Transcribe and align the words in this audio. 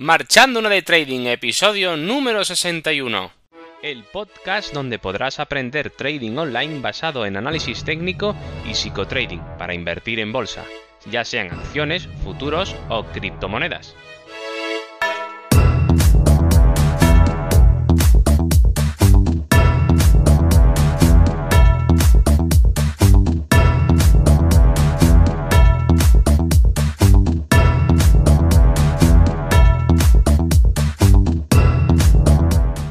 Marchando 0.00 0.62
de 0.62 0.80
Trading, 0.80 1.26
episodio 1.26 1.96
número 1.96 2.44
61. 2.44 3.32
El 3.82 4.04
podcast 4.04 4.72
donde 4.72 5.00
podrás 5.00 5.40
aprender 5.40 5.90
trading 5.90 6.36
online 6.36 6.78
basado 6.78 7.26
en 7.26 7.36
análisis 7.36 7.82
técnico 7.82 8.36
y 8.64 8.74
psicotrading 8.74 9.42
para 9.58 9.74
invertir 9.74 10.20
en 10.20 10.30
bolsa, 10.30 10.64
ya 11.10 11.24
sean 11.24 11.50
acciones, 11.50 12.08
futuros 12.22 12.76
o 12.88 13.06
criptomonedas. 13.06 13.96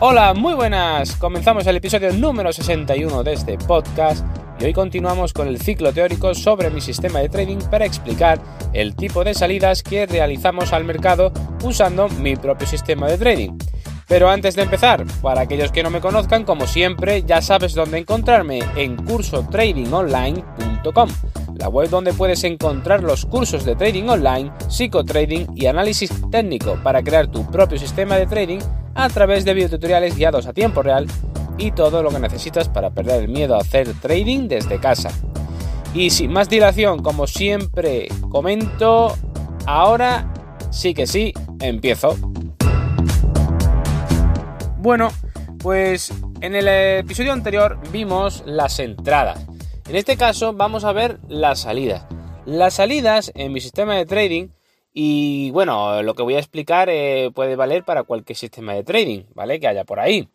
Hola, 0.10 0.34
muy 0.34 0.54
buenas. 0.54 1.18
Comenzamos 1.18 1.68
el 1.68 1.76
episodio 1.76 2.14
número 2.14 2.54
61 2.54 3.24
de 3.24 3.34
este 3.34 3.58
podcast 3.58 4.26
y 4.58 4.64
hoy 4.64 4.72
continuamos 4.72 5.34
con 5.34 5.50
el 5.50 5.60
ciclo 5.60 5.92
teórico 5.92 6.34
sobre 6.34 6.70
mi 6.70 6.80
sistema 6.80 7.20
de 7.20 7.28
trading 7.28 7.58
para 7.70 7.84
explicar 7.84 8.40
el 8.72 8.96
tipo 8.96 9.26
de 9.26 9.34
salidas 9.34 9.84
que 9.84 10.06
realizamos 10.06 10.72
al 10.72 10.86
mercado 10.86 11.34
usando 11.62 12.08
mi 12.08 12.38
propio 12.38 12.66
sistema 12.66 13.10
de 13.10 13.18
trading. 13.18 13.58
Pero 14.08 14.30
antes 14.30 14.56
de 14.56 14.62
empezar, 14.62 15.04
para 15.22 15.42
aquellos 15.42 15.74
que 15.74 15.84
no 15.84 15.90
me 15.90 16.00
conozcan, 16.00 16.46
como 16.46 16.68
siempre, 16.68 17.24
ya 17.24 17.42
sabes 17.42 17.74
dónde 17.74 17.98
encontrarme 17.98 18.62
en 18.78 18.96
cursotradingonline.com, 18.96 21.10
la 21.58 21.68
web 21.68 21.90
donde 21.90 22.14
puedes 22.14 22.46
encontrar 22.46 23.04
los 23.04 23.26
cursos 23.26 23.66
de 23.66 23.76
trading 23.76 24.08
online, 24.08 24.54
psicotrading 24.70 25.48
y 25.54 25.66
análisis 25.66 26.14
técnico 26.32 26.80
para 26.82 27.04
crear 27.04 27.28
tu 27.28 27.46
propio 27.52 27.78
sistema 27.78 28.16
de 28.16 28.26
trading 28.26 28.60
a 28.98 29.10
través 29.10 29.46
de 29.46 29.54
videotutoriales 29.54 30.18
guiados 30.18 30.48
a 30.48 30.54
tiempo 30.54 30.82
real 30.82 31.06
y 31.60 31.72
todo 31.72 32.02
lo 32.02 32.10
que 32.10 32.20
necesitas 32.20 32.68
para 32.68 32.90
perder 32.90 33.22
el 33.24 33.30
miedo 33.30 33.56
a 33.56 33.60
hacer 33.60 33.94
trading 34.02 34.48
desde 34.48 34.80
casa. 34.80 35.12
Y 35.94 36.10
sin 36.10 36.34
más 36.34 36.50
dilación, 36.50 37.04
como 37.04 37.28
siempre 37.28 38.08
comento, 38.30 39.16
ahora 39.68 40.34
sí 40.72 40.96
que 40.96 41.06
sí, 41.06 41.32
empiezo. 41.62 42.16
Bueno, 44.80 45.10
pues 45.60 46.12
en 46.42 46.56
el 46.56 46.68
episodio 46.68 47.34
anterior 47.34 47.80
vimos 47.92 48.42
las 48.48 48.80
entradas. 48.80 49.46
En 49.88 49.96
este 49.96 50.18
caso 50.18 50.54
vamos 50.54 50.86
a 50.86 50.92
ver 50.92 51.20
las 51.28 51.60
salidas. 51.60 52.06
Las 52.46 52.76
salidas 52.76 53.32
en 53.36 53.54
mi 53.54 53.62
sistema 53.62 53.96
de 53.96 54.08
trading 54.08 54.48
y 55.00 55.52
bueno, 55.52 56.02
lo 56.02 56.16
que 56.16 56.24
voy 56.24 56.34
a 56.34 56.40
explicar 56.40 56.90
eh, 56.90 57.30
puede 57.32 57.56
valer 57.56 57.84
para 57.84 58.02
cualquier 58.02 58.36
sistema 58.36 58.74
de 58.74 58.84
trading, 58.84 59.26
¿vale? 59.36 59.60
Que 59.60 59.68
haya 59.68 59.84
por 59.84 60.00
ahí, 60.00 60.28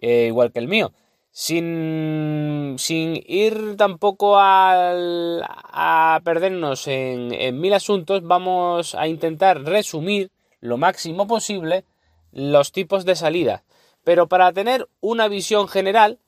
eh, 0.00 0.24
igual 0.26 0.50
que 0.50 0.58
el 0.58 0.66
mío. 0.66 0.92
Sin, 1.30 2.74
sin 2.76 3.22
ir 3.24 3.76
tampoco 3.76 4.34
a 4.36 6.20
perdernos 6.24 6.88
en, 6.88 7.32
en 7.32 7.60
mil 7.60 7.72
asuntos, 7.72 8.24
vamos 8.24 8.96
a 8.96 9.06
intentar 9.06 9.62
resumir 9.62 10.32
lo 10.58 10.76
máximo 10.76 11.28
posible 11.28 11.84
los 12.32 12.72
tipos 12.72 13.04
de 13.04 13.14
salida. 13.14 13.62
Pero 14.02 14.26
para 14.26 14.52
tener 14.52 14.88
una 15.02 15.28
visión 15.28 15.68
general, 15.68 16.18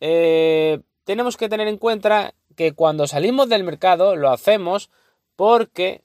eh, 0.00 0.78
tenemos 1.02 1.36
que 1.36 1.48
tener 1.48 1.66
en 1.66 1.78
cuenta 1.78 2.34
que 2.54 2.70
cuando 2.72 3.08
salimos 3.08 3.48
del 3.48 3.64
mercado 3.64 4.14
lo 4.14 4.30
hacemos 4.30 4.90
porque 5.34 6.02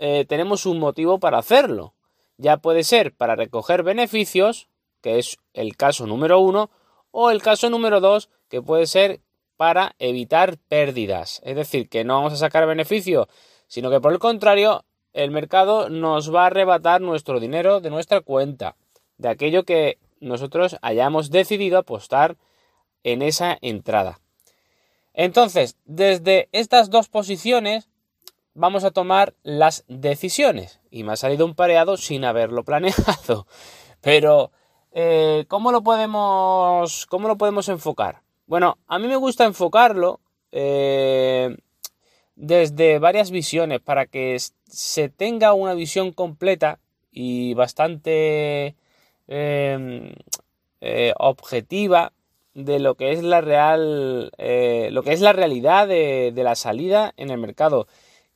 eh, 0.00 0.24
tenemos 0.24 0.64
un 0.64 0.78
motivo 0.78 1.20
para 1.20 1.38
hacerlo. 1.38 1.92
Ya 2.38 2.56
puede 2.56 2.84
ser 2.84 3.14
para 3.14 3.36
recoger 3.36 3.82
beneficios, 3.82 4.68
que 5.02 5.18
es 5.18 5.36
el 5.52 5.76
caso 5.76 6.06
número 6.06 6.40
uno, 6.40 6.70
o 7.10 7.30
el 7.30 7.42
caso 7.42 7.68
número 7.68 8.00
dos, 8.00 8.30
que 8.48 8.62
puede 8.62 8.86
ser 8.86 9.20
para 9.58 9.94
evitar 9.98 10.56
pérdidas. 10.56 11.42
Es 11.44 11.54
decir, 11.54 11.90
que 11.90 12.02
no 12.02 12.14
vamos 12.14 12.32
a 12.32 12.36
sacar 12.36 12.66
beneficio, 12.66 13.28
sino 13.66 13.90
que 13.90 14.00
por 14.00 14.14
el 14.14 14.18
contrario, 14.18 14.86
el 15.12 15.30
mercado 15.30 15.90
nos 15.90 16.34
va 16.34 16.44
a 16.44 16.46
arrebatar 16.46 17.02
nuestro 17.02 17.38
dinero 17.38 17.82
de 17.82 17.90
nuestra 17.90 18.22
cuenta, 18.22 18.76
de 19.18 19.28
aquello 19.28 19.64
que 19.64 19.98
nosotros 20.18 20.78
hayamos 20.80 21.30
decidido 21.30 21.76
apostar 21.76 22.38
en 23.04 23.20
esa 23.20 23.58
entrada. 23.60 24.18
Entonces, 25.12 25.76
desde 25.84 26.48
estas 26.52 26.88
dos 26.88 27.10
posiciones 27.10 27.89
vamos 28.54 28.84
a 28.84 28.90
tomar 28.90 29.34
las 29.42 29.84
decisiones. 29.88 30.80
Y 30.90 31.04
me 31.04 31.12
ha 31.12 31.16
salido 31.16 31.46
un 31.46 31.54
pareado 31.54 31.96
sin 31.96 32.24
haberlo 32.24 32.64
planeado. 32.64 33.46
Pero, 34.00 34.50
eh, 34.92 35.44
¿cómo, 35.48 35.72
lo 35.72 35.82
podemos, 35.82 37.06
¿cómo 37.06 37.28
lo 37.28 37.36
podemos 37.36 37.68
enfocar? 37.68 38.22
Bueno, 38.46 38.78
a 38.86 38.98
mí 38.98 39.06
me 39.06 39.16
gusta 39.16 39.44
enfocarlo 39.44 40.20
eh, 40.52 41.56
desde 42.34 42.98
varias 42.98 43.30
visiones 43.30 43.80
para 43.80 44.06
que 44.06 44.36
se 44.66 45.08
tenga 45.08 45.52
una 45.52 45.74
visión 45.74 46.12
completa 46.12 46.80
y 47.12 47.54
bastante 47.54 48.74
em, 49.28 50.12
eh, 50.80 51.12
objetiva 51.18 52.12
de 52.54 52.80
lo 52.80 52.96
que 52.96 53.12
es 53.12 53.22
la 53.22 53.40
real 53.40 54.32
lo 54.92 55.02
que 55.04 55.12
es 55.12 55.20
la 55.20 55.32
realidad 55.32 55.86
de, 55.86 56.32
de 56.34 56.42
la 56.42 56.56
salida 56.56 57.12
en 57.16 57.30
el 57.30 57.38
mercado 57.38 57.86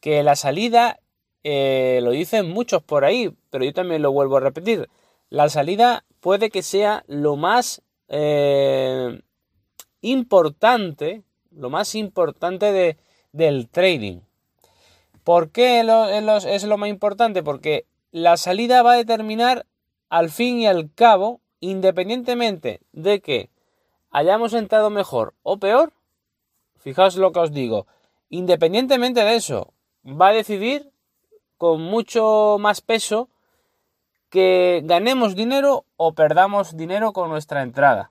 que 0.04 0.22
la 0.22 0.36
salida, 0.36 1.00
eh, 1.44 2.00
lo 2.02 2.10
dicen 2.10 2.50
muchos 2.50 2.82
por 2.82 3.06
ahí, 3.06 3.34
pero 3.48 3.64
yo 3.64 3.72
también 3.72 4.02
lo 4.02 4.12
vuelvo 4.12 4.36
a 4.36 4.40
repetir, 4.40 4.90
la 5.30 5.48
salida 5.48 6.04
puede 6.20 6.50
que 6.50 6.62
sea 6.62 7.04
lo 7.06 7.36
más 7.36 7.80
eh, 8.08 9.22
importante, 10.02 11.22
lo 11.50 11.70
más 11.70 11.94
importante 11.94 12.70
de, 12.70 12.98
del 13.32 13.70
trading. 13.70 14.20
¿Por 15.22 15.48
qué 15.52 15.80
es 15.80 16.64
lo 16.64 16.76
más 16.76 16.90
importante? 16.90 17.42
Porque 17.42 17.86
la 18.10 18.36
salida 18.36 18.82
va 18.82 18.92
a 18.92 18.98
determinar 18.98 19.64
al 20.10 20.28
fin 20.28 20.58
y 20.58 20.66
al 20.66 20.92
cabo, 20.92 21.40
independientemente 21.60 22.82
de 22.92 23.22
que 23.22 23.48
hayamos 24.10 24.52
entrado 24.52 24.90
mejor 24.90 25.32
o 25.42 25.56
peor, 25.56 25.94
fijaos 26.76 27.16
lo 27.16 27.32
que 27.32 27.38
os 27.38 27.52
digo, 27.52 27.86
independientemente 28.28 29.24
de 29.24 29.36
eso, 29.36 29.72
va 30.04 30.28
a 30.28 30.32
decidir 30.32 30.90
con 31.58 31.80
mucho 31.80 32.56
más 32.60 32.80
peso 32.80 33.28
que 34.28 34.82
ganemos 34.84 35.34
dinero 35.34 35.84
o 35.96 36.12
perdamos 36.12 36.76
dinero 36.76 37.12
con 37.12 37.30
nuestra 37.30 37.62
entrada. 37.62 38.10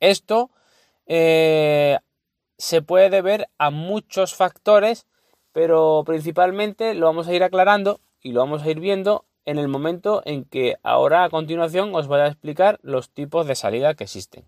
Esto 0.00 0.50
eh, 1.06 1.98
se 2.56 2.82
puede 2.82 3.08
deber 3.08 3.48
a 3.58 3.70
muchos 3.70 4.34
factores, 4.34 5.06
pero 5.52 6.02
principalmente 6.04 6.94
lo 6.94 7.06
vamos 7.06 7.28
a 7.28 7.34
ir 7.34 7.42
aclarando 7.42 8.00
y 8.20 8.32
lo 8.32 8.40
vamos 8.40 8.62
a 8.62 8.70
ir 8.70 8.80
viendo 8.80 9.24
en 9.44 9.58
el 9.58 9.68
momento 9.68 10.22
en 10.26 10.44
que 10.44 10.76
ahora 10.82 11.24
a 11.24 11.30
continuación 11.30 11.94
os 11.94 12.06
voy 12.06 12.20
a 12.20 12.26
explicar 12.26 12.78
los 12.82 13.10
tipos 13.10 13.46
de 13.46 13.54
salida 13.54 13.94
que 13.94 14.04
existen. 14.04 14.44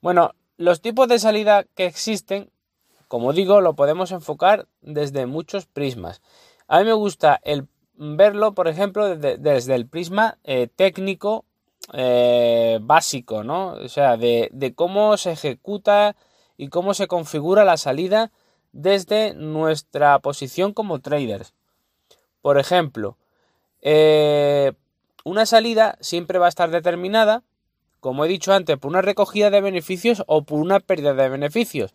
Bueno, 0.00 0.34
los 0.56 0.80
tipos 0.80 1.06
de 1.06 1.18
salida 1.18 1.64
que 1.74 1.86
existen 1.86 2.50
como 3.14 3.32
digo, 3.32 3.60
lo 3.60 3.76
podemos 3.76 4.10
enfocar 4.10 4.66
desde 4.82 5.26
muchos 5.26 5.66
prismas. 5.66 6.20
A 6.66 6.80
mí 6.80 6.86
me 6.86 6.94
gusta 6.94 7.40
el 7.44 7.68
verlo, 7.94 8.54
por 8.54 8.66
ejemplo, 8.66 9.16
desde, 9.16 9.72
el 9.76 9.86
prisma 9.86 10.38
eh, 10.42 10.66
técnico 10.66 11.44
eh, 11.92 12.80
básico, 12.82 13.44
¿no? 13.44 13.74
O 13.74 13.88
sea, 13.88 14.16
de, 14.16 14.72
cómo 14.74 15.16
se 15.16 15.30
ejecuta 15.30 16.16
y 16.56 16.70
cómo 16.70 16.92
se 16.92 17.06
configura 17.06 17.64
la 17.64 17.76
salida 17.76 18.32
desde 18.72 19.32
nuestra 19.34 20.18
posición 20.18 20.72
como 20.72 20.98
traders. 20.98 21.54
Por 22.42 22.58
ejemplo, 22.58 23.16
eh, 23.80 24.72
una 25.22 25.46
salida 25.46 25.98
siempre 26.00 26.40
va 26.40 26.46
a 26.46 26.48
estar 26.48 26.72
determinada, 26.72 27.44
como 28.00 28.24
he 28.24 28.28
dicho 28.28 28.52
antes, 28.52 28.76
por 28.76 28.90
una 28.90 29.02
recogida 29.02 29.50
de 29.50 29.60
beneficios 29.60 30.24
o 30.26 30.42
por 30.42 30.58
una 30.58 30.80
pérdida 30.80 31.14
de 31.14 31.28
beneficios. 31.28 31.94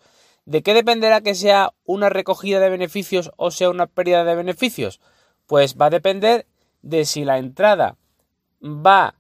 ¿De 0.50 0.64
qué 0.64 0.74
dependerá 0.74 1.22
que 1.22 1.36
sea 1.36 1.76
una 1.86 2.10
recogida 2.10 2.60
de 2.60 2.72
beneficios 2.72 3.30
o 3.38 3.52
sea 3.52 3.70
una 3.70 3.86
pérdida 3.86 4.24
de 4.24 4.34
beneficios? 4.34 5.00
Pues 5.46 5.78
va 5.78 5.86
a 5.86 5.90
depender 5.92 6.48
de 6.82 7.06
si 7.06 7.24
la 7.24 7.38
entrada 7.38 7.98
va 8.60 9.14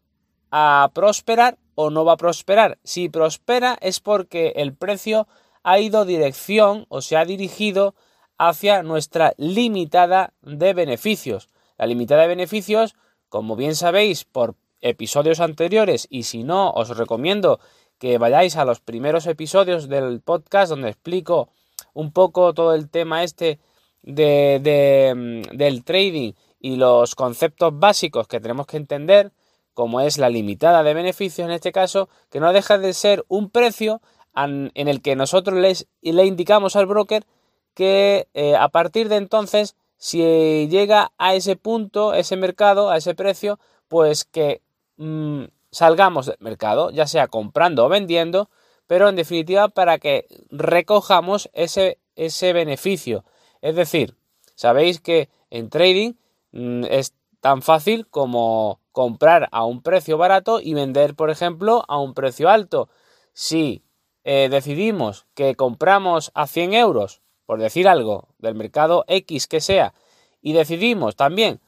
a 0.49 0.89
prosperar 0.95 1.59
o 1.75 1.91
no 1.91 2.03
va 2.03 2.13
a 2.13 2.17
prosperar. 2.17 2.79
Si 2.83 3.09
prospera 3.09 3.77
es 3.79 3.99
porque 3.99 4.53
el 4.55 4.73
precio 4.73 5.27
ha 5.61 5.77
ido 5.77 6.03
dirección 6.03 6.87
o 6.89 7.01
se 7.01 7.15
ha 7.15 7.25
dirigido 7.25 7.93
hacia 8.39 8.81
nuestra 8.81 9.35
limitada 9.37 10.33
de 10.41 10.73
beneficios. 10.73 11.47
La 11.77 11.85
limitada 11.85 12.23
de 12.23 12.29
beneficios, 12.29 12.95
como 13.29 13.55
bien 13.55 13.75
sabéis 13.75 14.23
por 14.25 14.55
episodios 14.81 15.41
anteriores 15.41 16.07
y 16.09 16.23
si 16.23 16.43
no 16.43 16.71
os 16.71 16.97
recomiendo 16.97 17.59
que 17.99 18.17
vayáis 18.17 18.55
a 18.55 18.65
los 18.65 18.79
primeros 18.79 19.27
episodios 19.27 19.89
del 19.89 20.21
podcast 20.21 20.69
donde 20.69 20.89
explico 20.89 21.49
un 21.93 22.11
poco 22.11 22.53
todo 22.53 22.73
el 22.73 22.89
tema 22.89 23.23
este 23.23 23.59
de, 24.01 25.13
mm, 25.15 25.55
del 25.55 25.83
trading 25.83 26.33
y 26.59 26.77
los 26.77 27.15
conceptos 27.15 27.77
básicos 27.77 28.27
que 28.27 28.39
tenemos 28.39 28.65
que 28.65 28.77
entender, 28.77 29.31
como 29.73 30.01
es 30.01 30.17
la 30.17 30.29
limitada 30.29 30.83
de 30.83 30.93
beneficios 30.93 31.45
en 31.45 31.51
este 31.53 31.71
caso, 31.71 32.09
que 32.29 32.39
no 32.39 32.51
deja 32.53 32.77
de 32.77 32.93
ser 32.93 33.25
un 33.27 33.49
precio 33.49 34.01
en 34.35 34.87
el 34.87 35.01
que 35.01 35.17
nosotros 35.17 35.59
les, 35.59 35.87
le 36.01 36.25
indicamos 36.25 36.77
al 36.77 36.85
broker 36.85 37.25
que 37.73 38.27
eh, 38.33 38.55
a 38.55 38.69
partir 38.69 39.09
de 39.09 39.17
entonces, 39.17 39.75
si 39.97 40.67
llega 40.69 41.11
a 41.17 41.35
ese 41.35 41.55
punto, 41.57 42.13
ese 42.13 42.37
mercado, 42.37 42.89
a 42.89 42.97
ese 42.97 43.15
precio, 43.15 43.59
pues 43.89 44.23
que 44.23 44.61
mm, 44.97 45.45
salgamos 45.71 46.25
del 46.25 46.37
mercado, 46.39 46.91
ya 46.91 47.07
sea 47.07 47.27
comprando 47.27 47.85
o 47.85 47.89
vendiendo, 47.89 48.49
pero 48.87 49.09
en 49.09 49.15
definitiva 49.15 49.69
para 49.69 49.99
que 49.99 50.25
recojamos 50.49 51.49
ese, 51.53 51.99
ese 52.15 52.53
beneficio. 52.53 53.23
Es 53.61 53.75
decir, 53.75 54.15
sabéis 54.55 54.99
que 54.99 55.29
en 55.49 55.69
trading 55.69 56.13
mm, 56.51 56.85
es 56.89 57.13
tan 57.39 57.61
fácil 57.61 58.07
como 58.07 58.79
comprar 58.91 59.47
a 59.51 59.65
un 59.65 59.81
precio 59.81 60.17
barato 60.17 60.59
y 60.59 60.73
vender, 60.73 61.15
por 61.15 61.29
ejemplo, 61.29 61.85
a 61.87 61.99
un 61.99 62.13
precio 62.13 62.49
alto. 62.49 62.89
Si 63.33 63.83
eh, 64.23 64.49
decidimos 64.49 65.25
que 65.35 65.55
compramos 65.55 66.31
a 66.33 66.47
100 66.47 66.73
euros, 66.73 67.21
por 67.45 67.59
decir 67.59 67.87
algo, 67.87 68.27
del 68.37 68.55
mercado 68.55 69.05
X 69.07 69.47
que 69.47 69.61
sea, 69.61 69.93
y 70.41 70.53
decidimos 70.53 71.15
también 71.15 71.61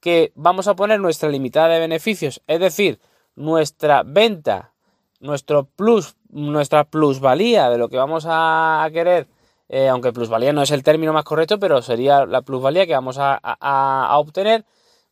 que 0.00 0.32
vamos 0.34 0.68
a 0.68 0.76
poner 0.76 1.00
nuestra 1.00 1.28
limitada 1.28 1.68
de 1.68 1.80
beneficios, 1.80 2.42
es 2.46 2.60
decir, 2.60 3.00
nuestra 3.36 4.02
venta, 4.04 4.72
nuestro 5.20 5.64
plus, 5.64 6.16
nuestra 6.30 6.84
plusvalía 6.84 7.70
de 7.70 7.78
lo 7.78 7.88
que 7.88 7.96
vamos 7.96 8.24
a 8.28 8.88
querer, 8.92 9.28
eh, 9.68 9.88
aunque 9.88 10.12
plusvalía 10.12 10.52
no 10.52 10.62
es 10.62 10.70
el 10.70 10.82
término 10.82 11.12
más 11.12 11.24
correcto, 11.24 11.58
pero 11.58 11.80
sería 11.82 12.26
la 12.26 12.42
plusvalía 12.42 12.86
que 12.86 12.94
vamos 12.94 13.16
a 13.18 14.16
obtener, 14.18 14.64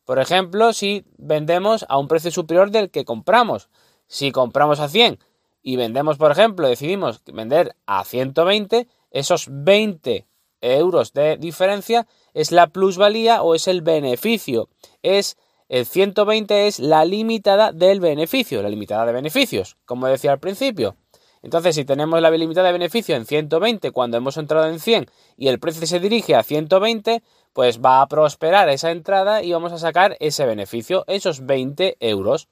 por 0.05 0.19
ejemplo, 0.19 0.71
si 0.71 1.03
vendemos 1.17 1.85
a 1.89 1.97
un 1.97 2.07
precio 2.07 2.29
superior 2.29 2.69
del 2.69 2.91
que 2.91 3.05
compramos. 3.05 3.69
Si 4.07 4.31
compramos 4.31 4.79
a 4.79 4.87
100 4.87 5.19
y 5.63 5.77
vendemos, 5.77 6.17
por 6.17 6.31
ejemplo, 6.31 6.67
decidimos 6.67 7.21
vender 7.25 7.75
a 7.87 8.05
120, 8.05 8.87
esos 9.09 9.47
20 9.49 10.27
euros 10.61 11.13
de 11.13 11.37
diferencia 11.37 12.07
es 12.35 12.51
la 12.51 12.67
plusvalía 12.67 13.41
o 13.41 13.55
es 13.55 13.67
el 13.67 13.81
beneficio. 13.81 14.69
Es 15.01 15.37
el 15.67 15.85
120 15.85 16.67
es 16.67 16.79
la 16.79 17.05
limitada 17.05 17.71
del 17.71 17.99
beneficio, 17.99 18.61
la 18.61 18.69
limitada 18.69 19.05
de 19.05 19.13
beneficios, 19.13 19.77
como 19.85 20.07
decía 20.07 20.31
al 20.31 20.39
principio. 20.39 20.95
Entonces, 21.41 21.75
si 21.75 21.85
tenemos 21.85 22.19
la 22.21 22.31
limitada 22.31 22.67
de 22.67 22.73
beneficio 22.73 23.15
en 23.15 23.25
120 23.25 23.91
cuando 23.91 24.17
hemos 24.17 24.37
entrado 24.37 24.67
en 24.67 24.79
100 24.79 25.05
y 25.37 25.47
el 25.47 25.59
precio 25.59 25.85
se 25.85 25.99
dirige 25.99 26.35
a 26.35 26.41
120, 26.41 27.21
pues 27.53 27.79
va 27.81 28.01
a 28.01 28.07
prosperar 28.07 28.67
esa 28.69 28.91
entrada 28.91 29.43
y 29.43 29.51
vamos 29.53 29.71
a 29.71 29.77
sacar 29.77 30.17
ese 30.19 30.45
beneficio, 30.45 31.03
esos 31.07 31.45
20 31.45 31.97
euros. 31.99 32.47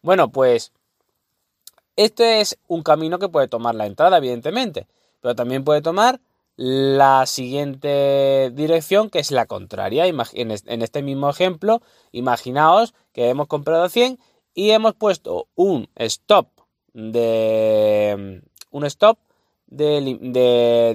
Bueno, 0.00 0.30
pues 0.30 0.72
este 1.96 2.40
es 2.40 2.58
un 2.68 2.82
camino 2.82 3.18
que 3.18 3.28
puede 3.28 3.48
tomar 3.48 3.74
la 3.74 3.86
entrada, 3.86 4.16
evidentemente, 4.16 4.86
pero 5.20 5.34
también 5.34 5.62
puede 5.62 5.82
tomar 5.82 6.20
la 6.56 7.26
siguiente 7.26 8.50
dirección, 8.52 9.10
que 9.10 9.18
es 9.18 9.30
la 9.30 9.46
contraria. 9.46 10.06
En 10.06 10.50
este 10.50 11.02
mismo 11.02 11.30
ejemplo, 11.30 11.80
imaginaos 12.12 12.94
que 13.12 13.28
hemos 13.28 13.46
comprado 13.46 13.88
100 13.88 14.18
y 14.54 14.70
hemos 14.70 14.94
puesto 14.94 15.48
un 15.54 15.88
stop 15.96 16.48
de 16.92 18.42
un 18.70 18.84
stop 18.84 19.18
de, 19.66 20.00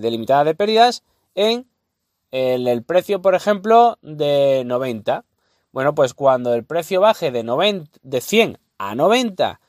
limitada 0.02 0.44
de 0.44 0.56
pérdidas 0.56 1.04
en 1.36 1.68
el, 2.32 2.68
el, 2.68 2.84
precio, 2.84 3.22
por 3.22 3.36
ejemplo, 3.36 3.98
de 4.02 4.64
90. 4.66 5.26
Bueno, 5.72 5.96
pues 5.96 6.14
cuando 6.14 6.54
el 6.54 6.66
precio 6.66 7.02
baje 7.02 7.32
de, 7.32 7.44
90, 7.44 8.00
de 8.02 8.22
100 8.22 8.60
a 8.78 8.96
90 8.96 9.60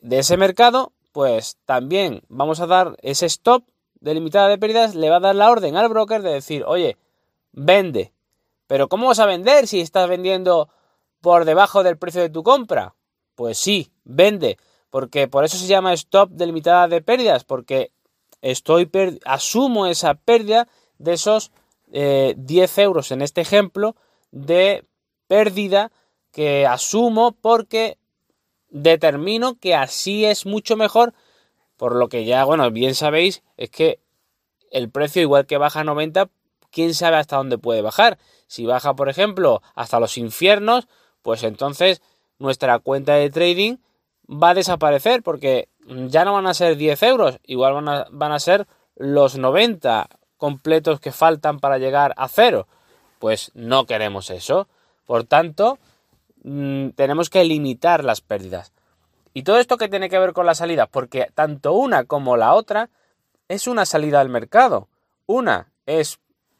de 0.00 0.18
ese 0.18 0.36
mercado, 0.36 0.92
pues 1.12 1.58
también 1.64 2.22
vamos 2.28 2.60
a 2.60 2.66
dar 2.66 2.96
ese 3.02 3.26
stop 3.26 3.64
de 4.00 4.14
limitada 4.14 4.48
de 4.48 4.58
pérdidas, 4.58 4.94
le 4.94 5.10
va 5.10 5.16
a 5.16 5.20
dar 5.20 5.34
la 5.34 5.50
orden 5.50 5.76
al 5.76 5.88
broker 5.88 6.22
de 6.22 6.32
decir, 6.32 6.64
oye, 6.66 6.96
vende. 7.52 8.12
Pero 8.66 8.88
¿cómo 8.88 9.08
vas 9.08 9.18
a 9.18 9.26
vender 9.26 9.66
si 9.66 9.80
estás 9.80 10.08
vendiendo 10.08 10.68
por 11.20 11.44
debajo 11.44 11.82
del 11.82 11.98
precio 11.98 12.22
de 12.22 12.30
tu 12.30 12.42
compra? 12.42 12.94
Pues 13.34 13.58
sí, 13.58 13.92
vende. 14.04 14.58
Porque 14.90 15.28
por 15.28 15.44
eso 15.44 15.56
se 15.56 15.66
llama 15.66 15.92
stop 15.92 16.30
de 16.30 16.46
limitada 16.46 16.88
de 16.88 17.00
pérdidas, 17.02 17.44
porque 17.44 17.92
estoy 18.42 18.90
asumo 19.24 19.86
esa 19.86 20.14
pérdida 20.14 20.68
de 20.98 21.12
esos 21.12 21.52
10 21.86 21.92
eh, 21.92 22.82
euros 22.82 23.10
en 23.10 23.22
este 23.22 23.40
ejemplo 23.40 23.96
de 24.30 24.84
pérdida 25.26 25.90
que 26.32 26.66
asumo 26.66 27.32
porque 27.32 27.98
determino 28.68 29.58
que 29.58 29.74
así 29.74 30.24
es 30.24 30.46
mucho 30.46 30.76
mejor, 30.76 31.14
por 31.80 31.96
lo 31.96 32.10
que 32.10 32.26
ya, 32.26 32.44
bueno, 32.44 32.70
bien 32.70 32.94
sabéis, 32.94 33.42
es 33.56 33.70
que 33.70 34.00
el 34.70 34.90
precio 34.90 35.22
igual 35.22 35.46
que 35.46 35.56
baja 35.56 35.80
a 35.80 35.84
90, 35.84 36.28
quién 36.70 36.92
sabe 36.92 37.16
hasta 37.16 37.38
dónde 37.38 37.56
puede 37.56 37.80
bajar. 37.80 38.18
Si 38.48 38.66
baja, 38.66 38.92
por 38.92 39.08
ejemplo, 39.08 39.62
hasta 39.74 39.98
los 39.98 40.18
infiernos, 40.18 40.88
pues 41.22 41.42
entonces 41.42 42.02
nuestra 42.38 42.80
cuenta 42.80 43.14
de 43.14 43.30
trading 43.30 43.78
va 44.28 44.50
a 44.50 44.54
desaparecer 44.54 45.22
porque 45.22 45.70
ya 45.86 46.26
no 46.26 46.34
van 46.34 46.46
a 46.46 46.52
ser 46.52 46.76
10 46.76 47.02
euros, 47.04 47.38
igual 47.46 47.72
van 47.72 47.88
a, 47.88 48.06
van 48.10 48.32
a 48.32 48.40
ser 48.40 48.66
los 48.94 49.38
90 49.38 50.06
completos 50.36 51.00
que 51.00 51.12
faltan 51.12 51.60
para 51.60 51.78
llegar 51.78 52.12
a 52.18 52.28
cero. 52.28 52.68
Pues 53.18 53.52
no 53.54 53.86
queremos 53.86 54.28
eso. 54.28 54.68
Por 55.06 55.24
tanto, 55.24 55.78
Mm, 56.42 56.90
tenemos 56.90 57.28
que 57.28 57.44
limitar 57.44 58.04
las 58.04 58.20
pérdidas. 58.20 58.72
¿Y 59.32 59.42
todo 59.42 59.58
esto 59.58 59.76
que 59.76 59.88
tiene 59.88 60.08
que 60.08 60.18
ver 60.18 60.32
con 60.32 60.46
la 60.46 60.54
salida? 60.54 60.86
Porque 60.86 61.28
tanto 61.34 61.72
una 61.72 62.04
como 62.04 62.36
la 62.36 62.54
otra 62.54 62.90
es 63.48 63.66
una 63.66 63.86
salida 63.86 64.20
al 64.20 64.28
mercado. 64.28 64.88
Una 65.26 65.72
es 65.86 66.18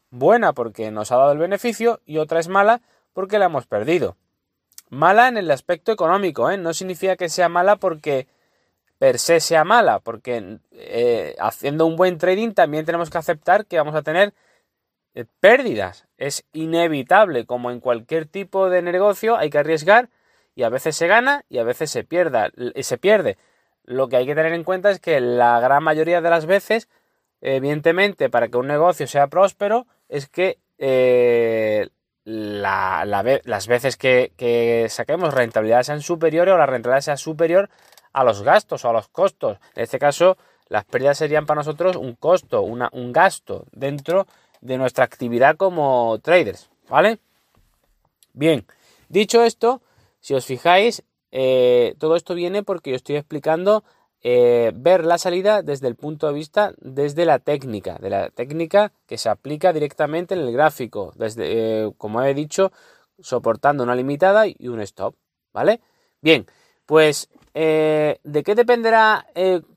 buena 0.09 0.53
porque 0.53 0.91
nos 0.91 1.11
ha 1.11 1.17
dado 1.17 1.31
el 1.31 1.37
beneficio 1.37 2.01
y 2.05 2.17
otra 2.17 2.39
es 2.39 2.47
mala 2.47 2.81
porque 3.13 3.39
la 3.39 3.45
hemos 3.45 3.65
perdido. 3.65 4.15
Mala 4.89 5.27
en 5.27 5.37
el 5.37 5.49
aspecto 5.51 5.91
económico, 5.91 6.49
¿eh? 6.49 6.57
no 6.57 6.73
significa 6.73 7.15
que 7.15 7.29
sea 7.29 7.49
mala 7.49 7.77
porque 7.77 8.27
per 8.97 9.17
se 9.19 9.39
sea 9.39 9.63
mala, 9.63 9.99
porque 9.99 10.59
eh, 10.71 11.35
haciendo 11.39 11.87
un 11.87 11.95
buen 11.95 12.17
trading 12.17 12.51
también 12.51 12.85
tenemos 12.85 13.09
que 13.09 13.17
aceptar 13.17 13.65
que 13.65 13.77
vamos 13.77 13.95
a 13.95 14.03
tener 14.03 14.33
eh, 15.15 15.25
pérdidas. 15.39 16.07
Es 16.17 16.45
inevitable, 16.53 17.45
como 17.45 17.71
en 17.71 17.79
cualquier 17.79 18.27
tipo 18.27 18.69
de 18.69 18.81
negocio, 18.81 19.37
hay 19.37 19.49
que 19.49 19.57
arriesgar 19.57 20.09
y 20.55 20.63
a 20.63 20.69
veces 20.69 20.95
se 20.95 21.07
gana 21.07 21.43
y 21.49 21.59
a 21.59 21.63
veces 21.63 21.91
se, 21.91 22.03
pierda, 22.03 22.51
se 22.81 22.97
pierde. 22.97 23.37
Lo 23.83 24.07
que 24.07 24.17
hay 24.17 24.25
que 24.25 24.35
tener 24.35 24.53
en 24.53 24.63
cuenta 24.63 24.91
es 24.91 24.99
que 24.99 25.19
la 25.19 25.59
gran 25.59 25.83
mayoría 25.83 26.21
de 26.21 26.29
las 26.29 26.45
veces, 26.45 26.87
evidentemente, 27.41 28.29
para 28.29 28.47
que 28.47 28.57
un 28.57 28.67
negocio 28.67 29.07
sea 29.07 29.27
próspero, 29.27 29.87
es 30.09 30.27
que 30.27 30.59
eh, 30.77 31.89
las 32.23 33.67
veces 33.67 33.97
que, 33.97 34.33
que, 34.37 34.87
saquemos 34.89 35.33
rentabilidad 35.33 35.83
sean 35.83 36.01
superiores 36.01 36.53
o 36.53 36.57
la 36.57 36.65
rentabilidad 36.65 37.01
sea 37.01 37.17
superior 37.17 37.69
a 38.13 38.23
los 38.23 38.43
gastos 38.43 38.85
o 38.85 38.89
a 38.89 38.93
los 38.93 39.07
costos. 39.07 39.57
En 39.75 39.83
este 39.83 39.99
caso, 39.99 40.37
las 40.67 40.85
pérdidas 40.85 41.17
serían 41.17 41.45
para 41.45 41.59
nosotros 41.59 41.95
un 41.95 42.15
costo, 42.15 42.61
una, 42.61 42.89
un 42.93 43.11
gasto 43.11 43.65
dentro 43.71 44.27
de 44.61 44.77
nuestra 44.77 45.03
actividad 45.05 45.57
como 45.57 46.19
traders, 46.21 46.69
¿vale? 46.87 47.19
Bien, 48.33 48.65
dicho 49.09 49.43
esto, 49.43 49.81
si 50.21 50.35
os 50.35 50.45
fijáis, 50.45 51.03
eh, 51.31 51.95
todo 51.99 52.15
esto 52.15 52.35
viene 52.35 52.63
porque 52.63 52.91
yo 52.91 52.95
estoy 52.95 53.15
explicando 53.15 53.83
eh, 54.21 54.71
ver 54.75 55.03
la 55.03 55.17
salida 55.17 55.63
desde 55.63 55.87
el 55.87 55.95
punto 55.95 56.27
de 56.27 56.33
vista 56.33 56.73
desde 56.77 57.25
la 57.25 57.39
técnica, 57.39 57.97
de 57.99 58.11
la 58.11 58.29
técnica 58.29 58.93
que 59.07 59.17
se 59.17 59.29
aplica 59.29 59.73
directamente 59.73 60.35
en 60.35 60.41
el 60.41 60.53
gráfico, 60.53 61.11
desde, 61.15 61.85
eh, 61.85 61.91
como 61.97 62.21
he 62.21 62.33
dicho, 62.35 62.71
soportando 63.19 63.83
una 63.83 63.95
limitada 63.95 64.45
y 64.47 64.67
un 64.67 64.79
stop, 64.81 65.15
¿vale? 65.53 65.81
Bien, 66.21 66.45
pues 66.85 67.29
¿de 67.53 68.43
qué 68.45 68.55
dependerá 68.55 69.25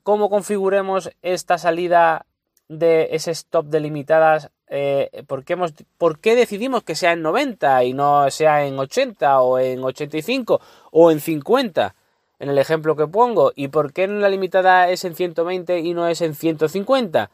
cómo 0.03 0.29
configuremos 0.29 1.09
esta 1.21 1.57
salida 1.57 2.25
de 2.69 3.09
ese 3.11 3.31
stop 3.31 3.65
de 3.65 3.79
limitadas 3.81 4.51
eh, 4.67 5.23
¿por, 5.27 5.43
qué 5.43 5.53
hemos, 5.53 5.73
¿por 5.97 6.19
qué 6.19 6.35
decidimos 6.35 6.83
que 6.83 6.95
sea 6.95 7.13
en 7.13 7.21
90 7.21 7.83
y 7.83 7.93
no 7.93 8.29
sea 8.31 8.65
en 8.65 8.77
80 8.77 9.41
o 9.41 9.59
en 9.59 9.83
85 9.83 10.61
o 10.91 11.11
en 11.11 11.19
50? 11.19 11.95
En 12.39 12.49
el 12.49 12.57
ejemplo 12.57 12.95
que 12.95 13.07
pongo. 13.07 13.51
¿Y 13.55 13.69
por 13.69 13.93
qué 13.93 14.07
la 14.07 14.29
limitada 14.29 14.89
es 14.89 15.05
en 15.05 15.15
120 15.15 15.79
y 15.79 15.93
no 15.93 16.07
es 16.07 16.21
en 16.21 16.35
150? 16.35 17.29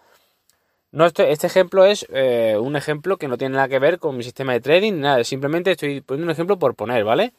No 0.91 1.05
este, 1.05 1.31
este 1.31 1.47
ejemplo 1.47 1.85
es 1.85 2.05
eh, 2.09 2.57
un 2.59 2.75
ejemplo 2.75 3.17
que 3.17 3.29
no 3.29 3.37
tiene 3.37 3.55
nada 3.55 3.69
que 3.69 3.79
ver 3.79 3.97
con 3.97 4.17
mi 4.17 4.23
sistema 4.23 4.51
de 4.51 4.59
trading, 4.59 4.99
nada, 4.99 5.23
simplemente 5.23 5.71
estoy 5.71 6.01
poniendo 6.01 6.25
un 6.25 6.31
ejemplo 6.31 6.59
por 6.59 6.75
poner, 6.75 7.05
¿vale? 7.05 7.33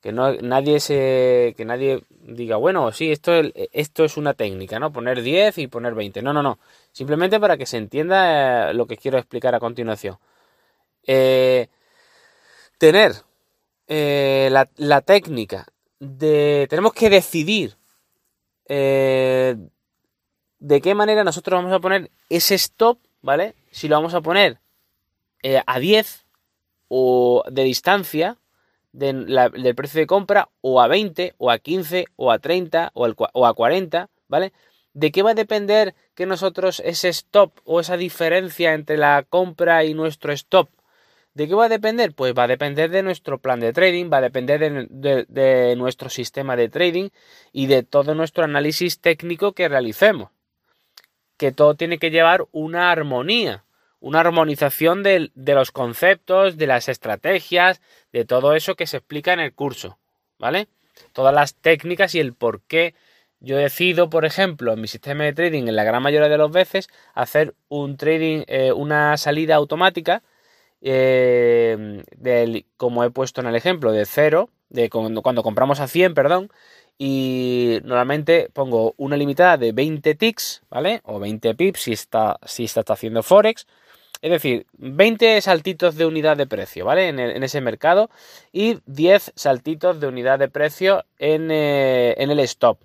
Que 0.00 0.12
no 0.12 0.32
nadie 0.34 0.78
se 0.78 1.54
que 1.56 1.64
nadie 1.64 2.04
diga, 2.10 2.56
bueno, 2.56 2.92
sí, 2.92 3.10
esto, 3.10 3.32
esto 3.72 4.04
es 4.04 4.16
una 4.16 4.34
técnica, 4.34 4.78
¿no? 4.78 4.92
Poner 4.92 5.22
10 5.22 5.58
y 5.58 5.66
poner 5.66 5.94
20. 5.94 6.22
No, 6.22 6.32
no, 6.32 6.42
no. 6.42 6.58
Simplemente 6.92 7.40
para 7.40 7.56
que 7.56 7.66
se 7.66 7.78
entienda 7.78 8.70
eh, 8.70 8.74
lo 8.74 8.86
que 8.86 8.96
quiero 8.96 9.18
explicar 9.18 9.54
a 9.54 9.60
continuación. 9.60 10.18
Eh, 11.04 11.68
tener 12.78 13.12
eh, 13.88 14.50
la, 14.50 15.00
técnica 15.00 15.66
de... 15.98 16.66
Tenemos 16.68 16.92
que 16.92 17.10
decidir 17.10 17.76
de 18.68 19.60
qué 20.82 20.94
manera 20.94 21.24
nosotros 21.24 21.58
vamos 21.58 21.72
a 21.72 21.80
poner 21.80 22.10
ese 22.28 22.54
stop, 22.56 22.98
¿vale? 23.22 23.54
Si 23.70 23.88
lo 23.88 23.96
vamos 23.96 24.12
a 24.12 24.20
poner 24.20 24.58
a 25.66 25.78
10 25.78 26.26
o 26.88 27.44
de 27.50 27.64
distancia 27.64 28.36
del 28.92 29.74
precio 29.76 30.00
de 30.00 30.06
compra 30.06 30.48
o 30.60 30.80
a 30.80 30.88
20 30.88 31.34
o 31.38 31.50
a 31.50 31.58
15 31.58 32.06
o 32.16 32.30
a 32.32 32.38
30 32.38 32.90
o, 32.94 33.46
a 33.46 33.54
40, 33.54 34.10
¿vale? 34.28 34.52
¿De 34.94 35.12
qué 35.12 35.22
va 35.22 35.30
a 35.30 35.34
depender 35.34 35.94
que 36.14 36.26
nosotros 36.26 36.82
ese 36.84 37.08
stop 37.08 37.52
o 37.64 37.80
esa 37.80 37.96
diferencia 37.96 38.74
entre 38.74 38.96
la 38.96 39.24
compra 39.28 39.84
y 39.84 39.94
nuestro 39.94 40.32
stop? 40.32 40.70
¿De 41.34 41.46
qué 41.46 41.54
va 41.54 41.66
a 41.66 41.68
depender? 41.68 42.14
Pues 42.14 42.34
va 42.36 42.44
a 42.44 42.48
depender 42.48 42.90
de 42.90 43.04
nuestro 43.04 43.38
plan 43.38 43.60
de 43.60 43.72
trading, 43.72 44.10
va 44.12 44.16
a 44.16 44.22
depender 44.22 44.88
de, 44.90 45.76
nuestro 45.76 46.10
sistema 46.10 46.56
de 46.56 46.68
trading 46.68 47.10
y 47.52 47.66
de 47.66 47.84
todo 47.84 48.16
nuestro 48.16 48.42
análisis 48.42 48.98
técnico 49.00 49.52
que 49.52 49.68
realicemos. 49.68 50.30
Que 51.36 51.52
todo 51.52 51.76
tiene 51.76 51.98
que 51.98 52.10
llevar 52.10 52.48
una 52.50 52.90
armonía, 52.90 53.64
una 54.00 54.20
armonización 54.20 55.02
de, 55.02 55.30
los 55.34 55.72
conceptos, 55.72 56.56
de 56.56 56.66
las 56.66 56.88
estrategias, 56.88 57.80
de 58.12 58.24
todo 58.24 58.54
eso 58.54 58.74
que 58.76 58.86
se 58.86 58.98
explica 58.98 59.32
en 59.32 59.40
el 59.40 59.52
curso, 59.52 59.98
¿vale? 60.38 60.68
Todas 61.12 61.34
las 61.34 61.54
técnicas 61.54 62.14
y 62.14 62.20
el 62.20 62.34
por 62.34 62.60
qué 62.62 62.94
yo 63.40 63.56
decido, 63.56 64.10
por 64.10 64.24
ejemplo, 64.24 64.72
en 64.72 64.80
mi 64.80 64.88
sistema 64.88 65.24
de 65.24 65.32
trading, 65.32 65.68
en 65.68 65.76
la 65.76 65.84
gran 65.84 66.02
mayoría 66.02 66.28
de 66.28 66.38
las 66.38 66.50
veces, 66.50 66.88
hacer 67.14 67.54
un 67.68 67.96
trading, 67.96 68.42
eh, 68.48 68.72
una 68.72 69.16
salida 69.16 69.54
automática, 69.54 70.22
eh, 70.80 72.02
como 72.76 73.04
he 73.04 73.10
puesto 73.10 73.40
en 73.40 73.46
el 73.46 73.56
ejemplo, 73.56 73.92
de 73.92 74.06
cero, 74.06 74.50
de 74.70 74.90
cuando, 74.90 75.22
compramos 75.22 75.80
a 75.80 75.88
100, 75.88 76.14
perdón, 76.14 76.50
y 76.98 77.78
normalmente 77.84 78.50
pongo 78.52 78.94
una 78.96 79.16
limitada 79.16 79.56
de 79.56 79.72
20 79.72 80.14
ticks, 80.16 80.62
¿vale? 80.68 81.00
O 81.04 81.20
20 81.20 81.54
pips 81.54 81.82
si 81.82 81.92
está, 81.92 82.38
si 82.44 82.64
está 82.64 82.82
haciendo 82.92 83.22
Forex. 83.22 83.66
Es 84.20 84.30
decir, 84.32 84.66
20 84.78 85.40
saltitos 85.40 85.94
de 85.94 86.06
unidad 86.06 86.36
de 86.36 86.46
precio, 86.46 86.84
¿vale? 86.84 87.08
En, 87.08 87.18
ese 87.42 87.60
mercado 87.60 88.10
y 88.52 88.78
10 88.86 89.32
saltitos 89.36 90.00
de 90.00 90.08
unidad 90.08 90.40
de 90.40 90.48
precio 90.48 91.04
en, 91.18 91.50
eh, 91.50 92.14
en 92.18 92.30
el 92.30 92.40
stop. 92.40 92.80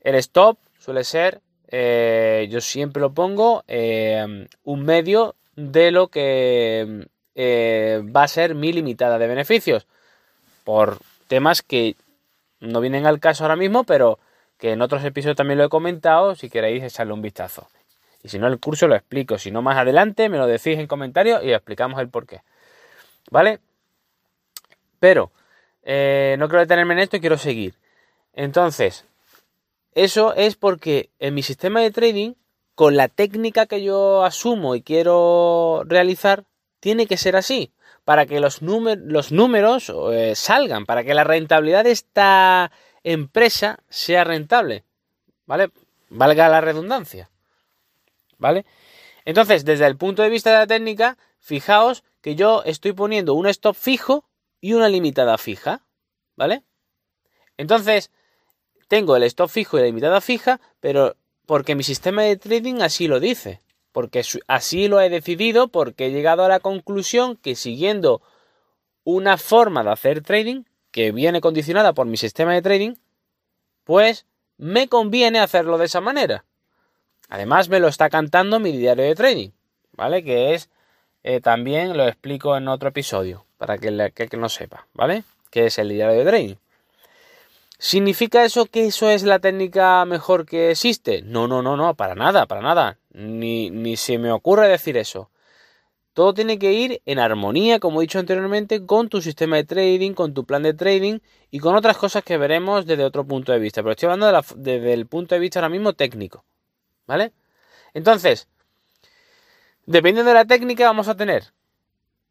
El 0.00 0.14
stop 0.16 0.58
suele 0.78 1.02
ser, 1.02 1.40
eh, 1.68 2.46
yo 2.50 2.60
siempre 2.60 3.00
lo 3.00 3.12
pongo, 3.12 3.64
eh, 3.66 4.46
un 4.62 4.84
medio 4.84 5.34
de 5.56 5.90
lo 5.90 6.08
que 6.08 7.06
va 7.36 8.22
a 8.22 8.28
ser 8.28 8.54
mi 8.54 8.72
limitada 8.72 9.18
de 9.18 9.26
beneficios. 9.26 9.86
Por 10.62 10.98
temas 11.26 11.62
que 11.62 11.96
no 12.60 12.80
vienen 12.80 13.06
al 13.06 13.18
caso 13.18 13.42
ahora 13.42 13.56
mismo, 13.56 13.82
pero 13.84 14.20
que 14.58 14.72
en 14.72 14.82
otros 14.82 15.04
episodios 15.04 15.36
también 15.36 15.58
lo 15.58 15.64
he 15.64 15.68
comentado, 15.68 16.36
si 16.36 16.48
queréis 16.48 16.84
echarle 16.84 17.12
un 17.12 17.22
vistazo. 17.22 17.66
Y 18.24 18.30
si 18.30 18.38
no, 18.38 18.48
el 18.48 18.58
curso 18.58 18.88
lo 18.88 18.96
explico. 18.96 19.38
Si 19.38 19.50
no, 19.52 19.62
más 19.62 19.76
adelante 19.76 20.28
me 20.28 20.38
lo 20.38 20.46
decís 20.46 20.78
en 20.78 20.88
comentarios 20.88 21.44
y 21.44 21.52
explicamos 21.52 22.00
el 22.00 22.08
porqué. 22.08 22.42
¿Vale? 23.30 23.60
Pero 24.98 25.30
no 25.84 26.48
quiero 26.48 26.60
detenerme 26.60 26.94
en 26.94 27.00
esto 27.00 27.18
y 27.18 27.20
quiero 27.20 27.36
seguir. 27.36 27.74
Entonces, 28.32 29.04
eso 29.94 30.34
es 30.34 30.56
porque 30.56 31.10
en 31.18 31.34
mi 31.34 31.42
sistema 31.42 31.80
de 31.80 31.90
trading, 31.90 32.32
con 32.74 32.96
la 32.96 33.08
técnica 33.08 33.66
que 33.66 33.82
yo 33.82 34.24
asumo 34.24 34.74
y 34.74 34.82
quiero 34.82 35.82
realizar, 35.86 36.44
tiene 36.80 37.06
que 37.06 37.18
ser 37.18 37.36
así. 37.36 37.72
Para 38.04 38.26
que 38.26 38.40
los, 38.40 38.60
los 38.62 39.32
números 39.32 39.92
eh, 40.12 40.34
salgan, 40.34 40.86
para 40.86 41.04
que 41.04 41.14
la 41.14 41.24
rentabilidad 41.24 41.84
de 41.84 41.92
esta 41.92 42.72
empresa 43.02 43.78
sea 43.90 44.24
rentable. 44.24 44.84
¿Vale? 45.46 45.70
Valga 46.08 46.48
la 46.48 46.62
redundancia. 46.62 47.30
¿Vale? 48.44 48.66
Entonces, 49.24 49.64
desde 49.64 49.86
el 49.86 49.96
punto 49.96 50.20
de 50.20 50.28
vista 50.28 50.50
de 50.50 50.58
la 50.58 50.66
técnica, 50.66 51.16
fijaos 51.38 52.04
que 52.20 52.34
yo 52.34 52.62
estoy 52.64 52.92
poniendo 52.92 53.32
un 53.32 53.46
stop 53.46 53.74
fijo 53.74 54.26
y 54.60 54.74
una 54.74 54.90
limitada 54.90 55.38
fija. 55.38 55.80
¿Vale? 56.36 56.62
Entonces, 57.56 58.10
tengo 58.86 59.16
el 59.16 59.22
stop 59.22 59.48
fijo 59.48 59.78
y 59.78 59.80
la 59.80 59.86
limitada 59.86 60.20
fija, 60.20 60.60
pero 60.80 61.16
porque 61.46 61.74
mi 61.74 61.84
sistema 61.84 62.20
de 62.20 62.36
trading 62.36 62.82
así 62.82 63.08
lo 63.08 63.18
dice. 63.18 63.62
Porque 63.92 64.22
así 64.46 64.88
lo 64.88 65.00
he 65.00 65.08
decidido, 65.08 65.68
porque 65.68 66.08
he 66.08 66.10
llegado 66.10 66.44
a 66.44 66.48
la 66.48 66.60
conclusión 66.60 67.38
que 67.38 67.54
siguiendo 67.54 68.20
una 69.04 69.38
forma 69.38 69.82
de 69.82 69.90
hacer 69.90 70.20
trading, 70.20 70.64
que 70.90 71.12
viene 71.12 71.40
condicionada 71.40 71.94
por 71.94 72.04
mi 72.04 72.18
sistema 72.18 72.52
de 72.52 72.60
trading, 72.60 72.94
pues 73.84 74.26
me 74.58 74.88
conviene 74.88 75.38
hacerlo 75.38 75.78
de 75.78 75.86
esa 75.86 76.02
manera. 76.02 76.44
Además, 77.34 77.68
me 77.68 77.80
lo 77.80 77.88
está 77.88 78.10
cantando 78.10 78.60
mi 78.60 78.70
diario 78.70 79.02
de 79.02 79.16
trading, 79.16 79.50
¿vale? 79.96 80.22
Que 80.22 80.54
es, 80.54 80.70
eh, 81.24 81.40
también 81.40 81.96
lo 81.96 82.06
explico 82.06 82.56
en 82.56 82.68
otro 82.68 82.90
episodio, 82.90 83.44
para 83.58 83.76
que, 83.76 84.12
que, 84.14 84.28
que 84.28 84.36
no 84.36 84.48
sepa, 84.48 84.86
¿vale? 84.94 85.24
Que 85.50 85.66
es 85.66 85.76
el 85.78 85.88
diario 85.88 86.16
de 86.16 86.24
trading. 86.24 86.54
¿Significa 87.76 88.44
eso 88.44 88.66
que 88.66 88.86
eso 88.86 89.10
es 89.10 89.24
la 89.24 89.40
técnica 89.40 90.04
mejor 90.04 90.46
que 90.46 90.70
existe? 90.70 91.22
No, 91.22 91.48
no, 91.48 91.60
no, 91.60 91.76
no, 91.76 91.94
para 91.96 92.14
nada, 92.14 92.46
para 92.46 92.60
nada. 92.60 92.98
Ni, 93.10 93.68
ni 93.68 93.96
se 93.96 94.16
me 94.16 94.30
ocurre 94.30 94.68
decir 94.68 94.96
eso. 94.96 95.28
Todo 96.12 96.34
tiene 96.34 96.60
que 96.60 96.72
ir 96.72 97.02
en 97.04 97.18
armonía, 97.18 97.80
como 97.80 98.00
he 98.00 98.04
dicho 98.04 98.20
anteriormente, 98.20 98.86
con 98.86 99.08
tu 99.08 99.20
sistema 99.20 99.56
de 99.56 99.64
trading, 99.64 100.12
con 100.12 100.34
tu 100.34 100.44
plan 100.44 100.62
de 100.62 100.72
trading 100.72 101.18
y 101.50 101.58
con 101.58 101.74
otras 101.74 101.96
cosas 101.96 102.22
que 102.22 102.38
veremos 102.38 102.86
desde 102.86 103.02
otro 103.02 103.24
punto 103.24 103.50
de 103.50 103.58
vista. 103.58 103.82
Pero 103.82 103.90
estoy 103.90 104.08
hablando 104.08 104.40
desde 104.54 104.92
el 104.92 105.08
punto 105.08 105.34
de 105.34 105.40
vista 105.40 105.58
ahora 105.58 105.68
mismo 105.68 105.94
técnico. 105.94 106.44
¿Vale? 107.06 107.32
Entonces, 107.92 108.48
dependiendo 109.86 110.30
de 110.30 110.34
la 110.34 110.44
técnica, 110.44 110.86
vamos 110.86 111.08
a 111.08 111.16
tener 111.16 111.52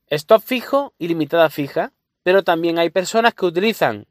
stop 0.07 0.41
fijo 0.41 0.93
y 0.97 1.07
limitada 1.07 1.49
fija. 1.49 1.91
Pero 2.23 2.43
también 2.43 2.79
hay 2.79 2.89
personas 2.89 3.33
que 3.33 3.45
utilizan 3.45 4.07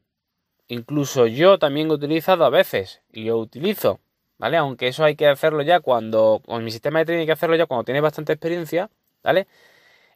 Incluso 0.72 1.26
yo 1.26 1.58
también 1.58 1.90
he 1.90 1.92
utilizado 1.92 2.46
a 2.46 2.48
veces 2.48 3.02
y 3.12 3.24
yo 3.24 3.36
utilizo, 3.36 4.00
¿vale? 4.38 4.56
Aunque 4.56 4.88
eso 4.88 5.04
hay 5.04 5.16
que 5.16 5.28
hacerlo 5.28 5.60
ya 5.60 5.80
cuando, 5.80 6.40
con 6.46 6.64
mi 6.64 6.70
sistema 6.70 7.00
de 7.00 7.04
trading 7.04 7.20
hay 7.20 7.26
que 7.26 7.32
hacerlo 7.32 7.56
ya 7.56 7.66
cuando 7.66 7.84
tienes 7.84 8.02
bastante 8.02 8.32
experiencia, 8.32 8.88
¿vale? 9.22 9.46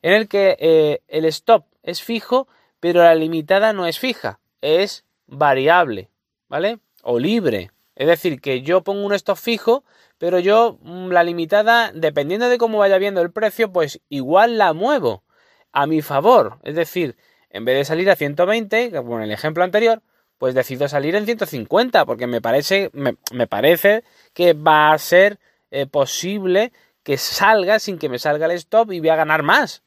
En 0.01 0.15
el 0.15 0.29
que 0.29 0.57
eh, 0.59 1.03
el 1.09 1.27
stop 1.27 1.67
es 1.83 2.03
fijo, 2.03 2.49
pero 2.81 3.03
la 3.03 3.15
limitada 3.15 3.75
no 3.75 3.87
es 3.87 3.99
fija, 3.99 4.41
es 4.63 5.05
variable, 5.27 6.09
¿vale? 6.49 6.79
O 7.03 7.19
libre. 7.19 7.71
Es 7.97 8.07
decir, 8.07 8.41
que 8.41 8.63
yo 8.63 8.83
pongo 8.83 9.05
un 9.05 9.15
stop 9.15 9.39
fijo, 9.39 9.85
pero 10.19 10.39
yo 10.39 10.79
mm, 10.83 11.09
la 11.11 11.25
limitada, 11.25 11.91
dependiendo 11.95 12.49
de 12.49 12.59
cómo 12.59 12.79
vaya 12.79 12.99
viendo 12.99 13.23
el 13.23 13.33
precio, 13.33 13.73
pues 13.73 14.01
igual 14.11 14.59
la 14.59 14.75
muevo 14.75 15.25
a 15.73 15.87
mi 15.87 16.03
favor. 16.03 16.59
Es 16.63 16.77
decir, 16.77 17.17
en 17.51 17.65
vez 17.65 17.77
de 17.79 17.85
salir 17.87 18.11
a 18.11 18.17
120, 18.17 18.93
como 18.93 19.17
en 19.17 19.25
el 19.25 19.33
ejemplo 19.33 19.65
anterior, 19.65 20.03
pues 20.39 20.55
decido 20.55 20.89
salir 20.89 21.15
en 21.15 21.25
150 21.25 22.05
porque 22.05 22.27
me 22.27 22.43
parece, 22.43 22.91
me, 22.93 23.47
parece 23.47 24.05
que 24.35 24.53
va 24.53 24.93
a 24.93 24.99
ser 24.99 25.39
eh, 25.71 25.87
posible 25.87 26.73
que 27.03 27.17
salga 27.17 27.79
sin 27.79 27.99
que 27.99 28.09
me 28.11 28.19
salga 28.19 28.47
el 28.47 28.53
stop 28.53 28.93
y 28.93 29.01
voy 29.01 29.09
a 29.09 29.17
ganar 29.17 29.43
más. 29.43 29.83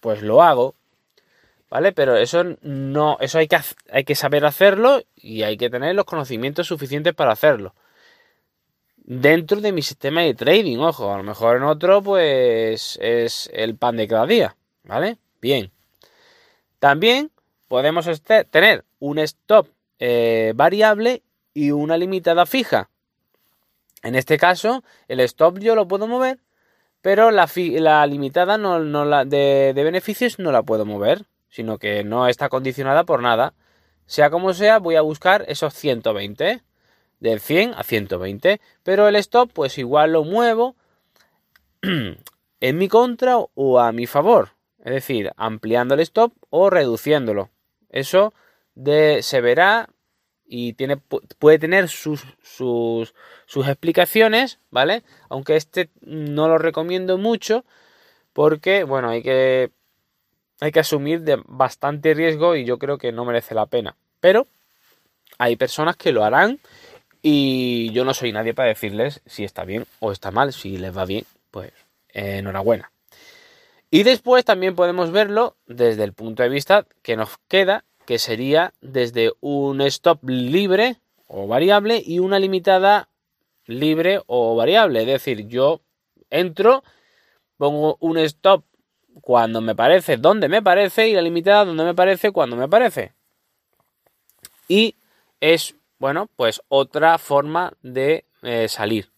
Pues 0.00 0.22
lo 0.22 0.42
hago, 0.42 0.76
¿vale? 1.70 1.92
Pero 1.92 2.16
eso 2.16 2.44
no, 2.62 3.16
eso 3.20 3.38
hay 3.38 3.48
que, 3.48 3.58
hay 3.90 4.04
que 4.04 4.14
saber 4.14 4.44
hacerlo 4.44 5.00
y 5.16 5.42
hay 5.42 5.56
que 5.56 5.70
tener 5.70 5.94
los 5.94 6.04
conocimientos 6.04 6.66
suficientes 6.66 7.14
para 7.14 7.32
hacerlo. 7.32 7.74
Dentro 8.96 9.60
de 9.60 9.72
mi 9.72 9.82
sistema 9.82 10.22
de 10.22 10.34
trading, 10.34 10.78
ojo, 10.78 11.12
a 11.12 11.16
lo 11.16 11.22
mejor 11.22 11.56
en 11.56 11.62
otro 11.64 12.02
pues 12.02 12.98
es 13.00 13.50
el 13.52 13.76
pan 13.76 13.96
de 13.96 14.06
cada 14.08 14.26
día, 14.26 14.56
¿vale? 14.84 15.16
Bien. 15.40 15.72
También 16.78 17.30
podemos 17.68 18.06
este, 18.06 18.44
tener 18.44 18.84
un 18.98 19.18
stop 19.18 19.68
eh, 19.98 20.52
variable 20.54 21.22
y 21.54 21.70
una 21.70 21.96
limitada 21.96 22.46
fija. 22.46 22.90
En 24.02 24.14
este 24.14 24.38
caso, 24.38 24.82
el 25.08 25.20
stop 25.20 25.58
yo 25.58 25.74
lo 25.74 25.86
puedo 25.86 26.06
mover, 26.06 26.38
pero 27.02 27.30
la, 27.30 27.48
la 27.54 28.06
limitada 28.06 28.58
no, 28.58 28.78
la, 28.78 29.24
de, 29.24 29.72
beneficios 29.74 30.38
no 30.38 30.52
la 30.52 30.62
puedo 30.62 30.86
mover, 30.86 31.24
sino 31.50 31.78
que 31.78 32.04
no 32.04 32.28
está 32.28 32.48
condicionada 32.48 33.04
por 33.04 33.22
nada. 33.22 33.52
Sea 34.06 34.30
como 34.30 34.54
sea, 34.54 34.78
voy 34.78 34.96
a 34.96 35.02
buscar 35.02 35.44
esos 35.48 35.74
120, 35.74 36.62
del 37.20 37.40
100 37.40 37.74
a 37.74 37.82
120, 37.82 38.60
pero 38.82 39.06
el 39.06 39.16
stop 39.16 39.52
pues 39.52 39.78
igual 39.78 40.12
lo 40.12 40.24
muevo 40.24 40.74
en 41.82 42.78
mi 42.78 42.88
contra 42.88 43.36
o 43.36 43.78
a 43.78 43.92
mi 43.92 44.06
favor, 44.06 44.50
es 44.78 44.92
decir, 44.92 45.30
ampliando 45.36 45.94
el 45.94 46.00
stop 46.00 46.32
o 46.48 46.70
reduciéndolo. 46.70 47.50
Eso 47.90 48.32
de, 48.74 49.22
se 49.22 49.40
verá 49.40 49.90
y 50.44 50.72
tiene, 50.72 50.96
puede 50.96 51.58
tener 51.58 51.88
sus, 51.88 52.24
sus, 52.42 53.14
sus 53.46 53.68
explicaciones, 53.68 54.58
¿vale? 54.70 55.04
Aunque 55.28 55.56
este 55.56 55.90
no 56.00 56.48
lo 56.48 56.58
recomiendo 56.58 57.18
mucho 57.18 57.64
porque, 58.32 58.84
bueno, 58.84 59.10
hay 59.10 59.22
que 59.22 59.70
hay 60.60 60.72
que 60.72 60.80
asumir 60.80 61.22
de 61.22 61.42
bastante 61.46 62.14
riesgo 62.14 62.54
y 62.54 62.64
yo 62.64 62.78
creo 62.78 62.98
que 62.98 63.12
no 63.12 63.24
merece 63.24 63.54
la 63.54 63.66
pena. 63.66 63.96
Pero 64.20 64.46
hay 65.38 65.56
personas 65.56 65.96
que 65.96 66.12
lo 66.12 66.22
harán 66.22 66.60
y 67.22 67.90
yo 67.92 68.04
no 68.04 68.14
soy 68.14 68.32
nadie 68.32 68.54
para 68.54 68.68
decirles 68.68 69.22
si 69.26 69.44
está 69.44 69.64
bien 69.64 69.86
o 70.00 70.12
está 70.12 70.30
mal. 70.30 70.52
Si 70.52 70.76
les 70.76 70.96
va 70.96 71.06
bien, 71.06 71.24
pues 71.50 71.72
enhorabuena. 72.08 72.92
Y 73.90 74.04
después 74.04 74.44
también 74.44 74.76
podemos 74.76 75.10
verlo 75.10 75.56
desde 75.66 76.04
el 76.04 76.12
punto 76.12 76.42
de 76.42 76.48
vista 76.48 76.86
que 77.02 77.16
nos 77.16 77.38
queda, 77.48 77.84
que 78.06 78.18
sería 78.18 78.72
desde 78.80 79.32
un 79.40 79.80
stop 79.80 80.28
libre 80.28 80.96
o 81.26 81.46
variable 81.46 82.02
y 82.04 82.18
una 82.18 82.38
limitada 82.38 83.08
libre 83.66 84.20
o 84.26 84.54
variable. 84.54 85.00
Es 85.00 85.06
decir, 85.06 85.48
yo 85.48 85.80
entro, 86.28 86.84
pongo 87.56 87.96
un 88.00 88.18
stop 88.18 88.64
cuando 89.20 89.60
me 89.60 89.74
parece, 89.74 90.16
donde 90.16 90.48
me 90.48 90.62
parece, 90.62 91.08
y 91.08 91.14
la 91.14 91.22
limitada 91.22 91.64
donde 91.64 91.84
me 91.84 91.94
parece, 91.94 92.32
cuando 92.32 92.56
me 92.56 92.68
parece. 92.68 93.12
Y 94.68 94.96
es, 95.40 95.74
bueno, 95.98 96.28
pues 96.36 96.62
otra 96.68 97.18
forma 97.18 97.72
de 97.82 98.24
eh, 98.42 98.68
salir. 98.68 99.10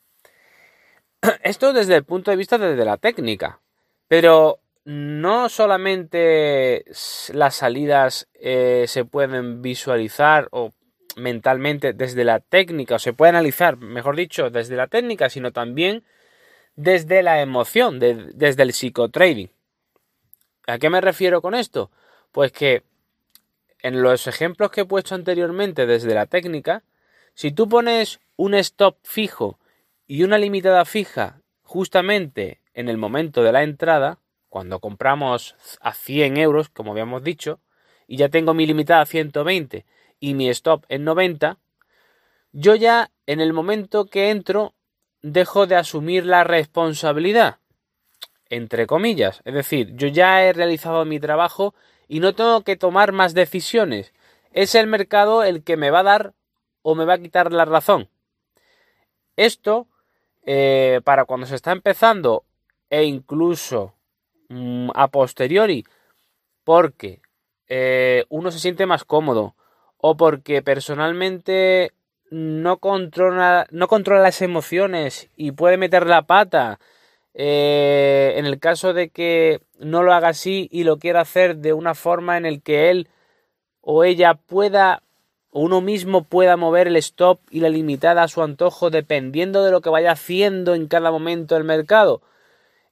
Esto 1.43 1.73
desde 1.73 1.97
el 1.97 2.05
punto 2.05 2.31
de 2.31 2.37
vista 2.37 2.59
desde 2.59 2.85
la 2.85 2.97
técnica. 2.97 3.61
Pero 4.09 4.61
no 4.85 5.49
solamente 5.49 6.85
las 7.33 7.55
salidas 7.55 8.29
eh, 8.35 8.85
se 8.89 9.05
pueden 9.05 9.63
visualizar 9.63 10.49
o 10.51 10.73
mentalmente 11.17 11.93
desde 11.93 12.25
la 12.25 12.41
técnica, 12.41 12.97
o 12.97 12.99
se 12.99 13.13
puede 13.13 13.31
analizar, 13.31 13.77
mejor 13.77 14.17
dicho, 14.17 14.51
desde 14.51 14.77
la 14.77 14.87
técnica, 14.87 15.29
sino 15.29 15.53
también 15.53 16.05
desde 16.75 17.23
la 17.23 17.41
emoción, 17.43 17.99
desde 17.99 18.63
el 18.63 18.73
psicotrading. 18.73 19.51
¿A 20.67 20.79
qué 20.79 20.91
me 20.91 21.01
refiero 21.01 21.43
con 21.43 21.55
esto? 21.55 21.91
Pues 22.31 22.53
que 22.53 22.85
en 23.81 24.01
los 24.03 24.27
ejemplos 24.27 24.71
que 24.71 24.83
he 24.83 24.85
puesto 24.85 25.15
anteriormente 25.15 25.87
desde 25.87 26.15
la 26.15 26.27
técnica, 26.27 26.85
si 27.35 27.51
tú 27.51 27.69
pones 27.69 28.21
un 28.37 28.55
stop 28.55 28.97
fijo 29.03 29.59
y 30.07 30.23
una 30.23 30.39
limitada 30.39 30.85
fija 30.85 31.41
justamente 31.63 32.61
en 32.75 32.89
el 32.89 32.97
momento 32.97 33.43
de 33.43 33.53
la 33.53 33.63
entrada, 33.63 34.19
cuando 34.49 34.81
compramos 34.81 35.57
a 35.81 35.95
100 35.95 36.37
euros, 36.37 36.69
como 36.69 36.93
habíamos 36.93 37.25
dicho, 37.25 37.61
y 38.07 38.17
ya 38.19 38.29
tengo 38.29 38.55
mi 38.55 38.67
limitada 38.67 39.03
a 39.03 39.07
120 39.07 39.85
y 40.21 40.35
mi 40.35 40.49
stop 40.51 40.85
en 40.89 41.05
90, 41.05 41.59
yo 42.53 42.75
ya 42.75 43.11
en 43.27 43.41
el 43.41 43.53
momento 43.53 44.05
que 44.05 44.31
entro 44.31 44.75
dejo 45.23 45.67
de 45.67 45.77
asumir 45.77 46.27
la 46.27 46.45
responsabilidad, 46.45 47.59
entre 48.53 48.87
comillas. 48.87 49.41
Es 49.47 49.55
decir, 49.55 49.97
yo 49.97 50.09
ya 50.09 50.45
he 50.45 50.53
realizado 50.53 51.07
mi 51.07 51.19
trabajo 51.19 51.75
y 52.07 52.21
no 52.21 52.35
tengo 52.35 52.61
que 52.61 52.77
tomar 52.77 53.13
más 53.13 53.33
decisiones. 53.33 54.13
Es 54.53 54.75
el 54.75 54.87
mercado 54.87 55.43
el 55.43 55.65
que 55.65 55.79
me 55.79 55.91
va 55.91 56.01
a 56.01 56.03
dar 56.03 56.35
o 56.83 56.95
me 56.95 57.07
va 57.07 57.15
a 57.15 57.19
quitar 57.19 57.51
la 57.51 57.65
razón. 57.65 58.11
Esto, 59.37 59.89
eh, 60.45 61.01
para 61.03 61.25
cuando 61.25 61.47
se 61.47 61.55
está 61.55 61.73
empezando 61.73 62.45
e 62.91 63.05
incluso 63.05 63.95
mm, 64.51 64.91
a 64.95 65.09
posteriori, 65.09 65.87
porque 66.63 67.23
eh, 67.69 68.27
uno 68.29 68.51
se 68.51 68.59
siente 68.59 68.85
más 68.85 69.05
cómodo 69.05 69.57
o 69.97 70.19
porque 70.19 70.61
personalmente 70.61 71.93
no 72.31 72.77
controla, 72.81 73.67
no 73.71 73.89
controla 73.89 74.21
las 74.21 74.43
emociones 74.43 75.31
y 75.37 75.53
puede 75.53 75.79
meter 75.79 76.07
la 76.07 76.27
pata. 76.27 76.81
Eh, 77.35 78.35
en 78.37 78.47
el 78.47 78.59
caso 78.59 78.93
de 78.93 79.09
que 79.09 79.63
no 79.79 80.03
lo 80.03 80.13
haga 80.13 80.29
así 80.29 80.69
y 80.71 80.85
lo 80.85 80.99
quiera 80.99 81.23
hacer 81.23 81.57
de 81.57 81.73
una 81.73 81.95
forma 81.95 82.37
en 82.37 82.45
el 82.45 82.63
que 82.63 82.91
él 82.91 83.09
o 83.81 84.05
ella 84.05 84.35
pueda 84.35 85.03
o 85.51 85.61
uno 85.61 85.81
mismo 85.81 86.25
pueda 86.25 86.57
mover 86.57 86.89
el 86.89 86.97
stop 86.97 87.41
y 87.51 87.61
la 87.61 87.69
limitada 87.69 88.23
a 88.23 88.29
su 88.29 88.43
antojo 88.43 88.91
dependiendo 88.91 89.65
de 89.65 89.71
lo 89.71 89.81
que 89.81 89.91
vaya 89.91 90.13
haciendo 90.13 90.75
en 90.75 90.89
cada 90.89 91.11
momento 91.11 91.57
el 91.57 91.65
mercado 91.65 92.23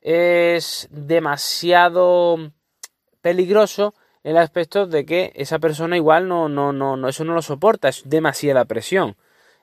es 0.01 0.89
demasiado 0.91 2.53
peligroso 3.21 3.95
el 4.25 4.39
aspecto 4.39 4.87
de 4.87 5.05
que 5.05 5.33
esa 5.37 5.59
persona 5.59 5.97
igual 5.97 6.29
no, 6.29 6.49
no, 6.49 6.73
no, 6.73 6.97
no, 6.97 7.09
eso 7.09 7.25
no 7.25 7.35
lo 7.35 7.43
soporta, 7.43 7.89
es 7.89 8.09
demasiada 8.09 8.65
presión 8.65 9.17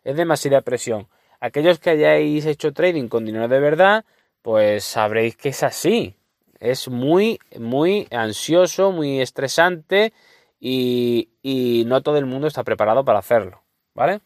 es 0.08 0.16
demasiada 0.16 0.62
presión. 0.62 1.10
Aquellos 1.42 1.80
que 1.80 1.90
hayáis 1.90 2.46
hecho 2.46 2.72
trading 2.72 3.10
con 3.10 3.26
dinero 3.26 3.50
de 3.50 3.60
verdad, 3.60 4.06
pues 4.41 4.84
sabréis 4.84 5.36
que 5.36 5.50
es 5.50 5.63
así. 5.63 6.15
Es 6.60 6.88
muy, 6.88 7.39
muy 7.60 8.08
ansioso, 8.12 8.91
muy 8.91 9.21
estresante 9.21 10.13
y, 10.60 11.30
y 11.41 11.84
no 11.86 12.02
todo 12.02 12.17
el 12.17 12.26
mundo 12.26 12.47
está 12.47 12.63
preparado 12.63 13.06
para 13.06 13.19
hacerlo, 13.19 13.63
¿vale? 13.93 14.21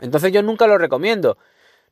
Entonces 0.00 0.32
yo 0.32 0.42
nunca 0.42 0.66
lo 0.66 0.78
recomiendo. 0.78 1.38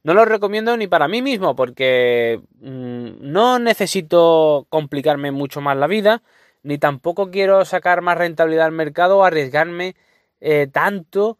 No 0.02 0.14
lo 0.14 0.24
recomiendo 0.24 0.76
ni 0.76 0.86
para 0.86 1.08
mí 1.08 1.22
mismo 1.22 1.54
porque 1.54 2.40
mm, 2.60 3.08
no 3.20 3.58
necesito 3.58 4.66
complicarme 4.70 5.30
mucho 5.32 5.60
más 5.60 5.76
la 5.76 5.86
vida, 5.86 6.22
ni 6.62 6.78
tampoco 6.78 7.30
quiero 7.30 7.64
sacar 7.64 8.00
más 8.02 8.18
rentabilidad 8.18 8.66
al 8.66 8.72
mercado 8.72 9.18
o 9.18 9.24
arriesgarme 9.24 9.96
eh, 10.40 10.68
tanto 10.72 11.38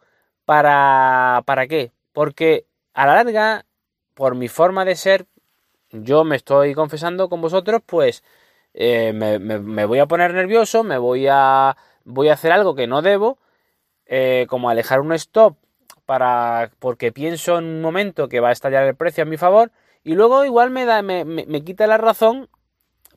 ¿Para, 0.48 1.42
¿Para 1.44 1.66
qué? 1.66 1.92
Porque 2.14 2.64
a 2.94 3.06
la 3.06 3.16
larga, 3.16 3.66
por 4.14 4.34
mi 4.34 4.48
forma 4.48 4.86
de 4.86 4.96
ser, 4.96 5.26
yo 5.92 6.24
me 6.24 6.36
estoy 6.36 6.74
confesando 6.74 7.28
con 7.28 7.40
vosotros, 7.40 7.82
pues 7.84 8.22
eh, 8.74 9.12
me, 9.12 9.84
voy 9.86 9.98
a 9.98 10.06
poner 10.06 10.34
nervioso, 10.34 10.84
me 10.84 10.98
voy 10.98 11.26
a, 11.30 11.76
voy 12.04 12.28
a 12.28 12.34
hacer 12.34 12.52
algo 12.52 12.74
que 12.74 12.86
no 12.86 13.02
debo, 13.02 13.38
eh, 14.06 14.46
como 14.48 14.70
alejar 14.70 15.00
un 15.00 15.12
stop 15.12 15.56
para, 16.06 16.70
porque 16.78 17.12
pienso 17.12 17.58
en 17.58 17.64
un 17.64 17.82
momento 17.82 18.28
que 18.28 18.40
va 18.40 18.50
a 18.50 18.52
estallar 18.52 18.84
el 18.84 18.96
precio 18.96 19.22
a 19.22 19.26
mi 19.26 19.36
favor, 19.36 19.72
y 20.04 20.14
luego 20.14 20.44
igual 20.44 20.70
me, 20.70 20.84
da, 20.84 21.02
me, 21.02 21.24
me 21.24 21.64
quita 21.64 21.86
la 21.86 21.98
razón 21.98 22.48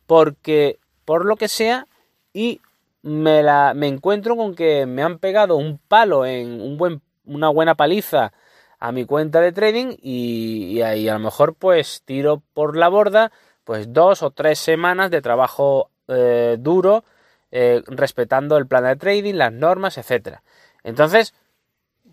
porque, 0.07 0.79
por 1.05 1.25
lo 1.25 1.37
que 1.37 1.47
sea, 1.47 1.87
y 2.33 2.61
me, 3.01 3.43
la, 3.43 3.73
me 3.73 3.87
encuentro 3.87 4.35
con 4.35 4.55
que 4.55 4.85
me 4.85 5.03
han 5.03 5.19
pegado 5.19 5.55
un 5.55 5.77
palo 5.77 6.25
en 6.25 6.61
un 6.61 6.77
buen 6.77 7.01
una 7.25 7.49
buena 7.49 7.75
paliza 7.75 8.33
a 8.81 8.91
mi 8.91 9.05
cuenta 9.05 9.39
de 9.39 9.51
trading 9.51 9.95
y, 10.01 10.81
ahí 10.81 11.07
a 11.07 11.13
lo 11.13 11.19
mejor 11.19 11.53
pues 11.53 12.01
tiro 12.03 12.41
por 12.53 12.75
la 12.75 12.89
borda 12.89 13.31
pues 13.63 13.93
dos 13.93 14.23
o 14.23 14.31
tres 14.31 14.57
semanas 14.57 15.11
de 15.11 15.21
trabajo 15.21 15.91
eh, 16.07 16.57
duro 16.59 17.05
eh, 17.51 17.83
respetando 17.85 18.57
el 18.57 18.65
plan 18.65 18.83
de 18.83 18.95
trading, 18.95 19.35
las 19.35 19.53
normas, 19.53 19.99
etcétera. 19.99 20.41
Entonces, 20.83 21.35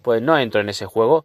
pues 0.02 0.20
no 0.20 0.38
entro 0.38 0.60
en 0.60 0.68
ese 0.68 0.84
juego. 0.84 1.24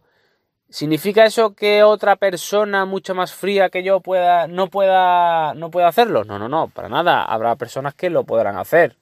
¿Significa 0.70 1.26
eso 1.26 1.54
que 1.54 1.82
otra 1.82 2.16
persona 2.16 2.86
mucho 2.86 3.14
más 3.14 3.34
fría 3.34 3.68
que 3.68 3.82
yo 3.82 4.00
pueda, 4.00 4.46
no 4.46 4.68
pueda, 4.70 5.52
no 5.54 5.70
pueda 5.70 5.88
hacerlo? 5.88 6.24
No, 6.24 6.38
no, 6.38 6.48
no, 6.48 6.68
para 6.68 6.88
nada. 6.88 7.22
Habrá 7.22 7.54
personas 7.56 7.94
que 7.94 8.08
lo 8.08 8.24
podrán 8.24 8.56
hacer. 8.56 8.96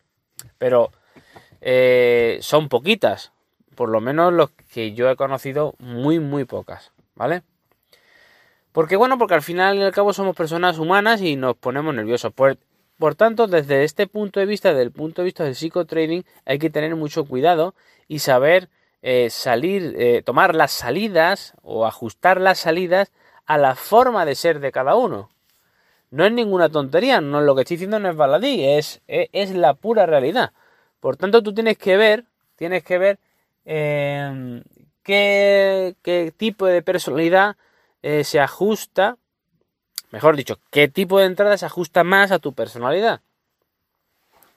Pero 0.58 0.90
eh, 1.60 2.38
son 2.40 2.68
poquitas 2.68 3.31
por 3.74 3.88
lo 3.88 4.00
menos 4.00 4.32
los 4.32 4.50
que 4.72 4.92
yo 4.92 5.10
he 5.10 5.16
conocido, 5.16 5.74
muy, 5.78 6.20
muy 6.20 6.44
pocas, 6.44 6.92
¿vale? 7.14 7.42
Porque 8.72 8.96
bueno, 8.96 9.18
porque 9.18 9.34
al 9.34 9.42
final 9.42 9.78
y 9.78 9.82
al 9.82 9.92
cabo 9.92 10.12
somos 10.12 10.34
personas 10.34 10.78
humanas 10.78 11.20
y 11.20 11.36
nos 11.36 11.56
ponemos 11.56 11.94
nerviosos. 11.94 12.32
Por, 12.32 12.58
por 12.98 13.14
tanto, 13.14 13.46
desde 13.46 13.84
este 13.84 14.06
punto 14.06 14.40
de 14.40 14.46
vista, 14.46 14.70
desde 14.70 14.82
el 14.82 14.92
punto 14.92 15.22
de 15.22 15.26
vista 15.26 15.44
del 15.44 15.54
psicotrading, 15.54 16.24
hay 16.46 16.58
que 16.58 16.70
tener 16.70 16.96
mucho 16.96 17.24
cuidado 17.24 17.74
y 18.08 18.20
saber 18.20 18.70
eh, 19.02 19.28
salir, 19.30 19.94
eh, 19.98 20.22
tomar 20.22 20.54
las 20.54 20.72
salidas 20.72 21.54
o 21.62 21.86
ajustar 21.86 22.40
las 22.40 22.60
salidas 22.60 23.12
a 23.46 23.58
la 23.58 23.74
forma 23.74 24.24
de 24.24 24.34
ser 24.34 24.60
de 24.60 24.72
cada 24.72 24.94
uno. 24.94 25.28
No 26.10 26.24
es 26.24 26.32
ninguna 26.32 26.68
tontería, 26.68 27.20
no 27.20 27.40
lo 27.40 27.54
que 27.54 27.62
estoy 27.62 27.76
diciendo 27.76 27.98
no 27.98 28.10
es 28.10 28.16
baladí, 28.16 28.64
es, 28.64 29.02
es, 29.06 29.28
es 29.32 29.54
la 29.54 29.74
pura 29.74 30.06
realidad. 30.06 30.52
Por 31.00 31.16
tanto, 31.16 31.42
tú 31.42 31.52
tienes 31.52 31.78
que 31.78 31.96
ver, 31.96 32.26
tienes 32.56 32.84
que 32.84 32.98
ver 32.98 33.18
Em, 33.64 34.62
qué, 35.02 35.94
tipo 36.36 36.66
de 36.66 36.82
personalidad 36.82 37.56
eh, 38.02 38.24
se 38.24 38.40
ajusta, 38.40 39.16
mejor 40.10 40.36
dicho, 40.36 40.58
qué 40.70 40.88
tipo 40.88 41.18
de 41.18 41.26
entrada 41.26 41.56
se 41.56 41.66
ajusta 41.66 42.04
más 42.04 42.32
a 42.32 42.38
tu 42.38 42.54
personalidad. 42.54 43.20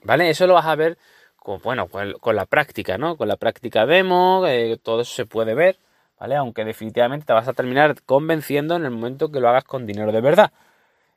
¿Vale? 0.04 0.30
Eso 0.30 0.48
lo 0.48 0.54
vas 0.54 0.65
a 0.65 0.76
ver 0.76 0.98
con, 1.36 1.62
bueno, 1.62 1.88
con, 1.88 2.36
la 2.36 2.46
práctica, 2.46 2.98
¿no? 2.98 3.18
Con 3.18 3.28
la 3.28 3.38
práctica 3.38 3.86
demo, 3.86 4.46
eh, 4.48 4.78
todo 4.82 5.02
eso 5.02 5.13
se 5.13 5.26
puede 5.26 5.56
ver, 5.56 5.78
¿vale? 6.20 6.36
Aunque 6.36 6.63
definitivamente 6.65 7.26
te 7.26 7.34
vas 7.34 7.48
a 7.48 7.54
terminar 7.54 7.96
convenciendo 8.04 8.76
en 8.76 8.86
el 8.86 8.91
momento 8.91 9.32
que 9.32 9.39
lo 9.39 9.50
hagas 9.50 9.63
con 9.63 9.86
dinero 9.86 10.12
de 10.12 10.22
verdad. 10.22 10.52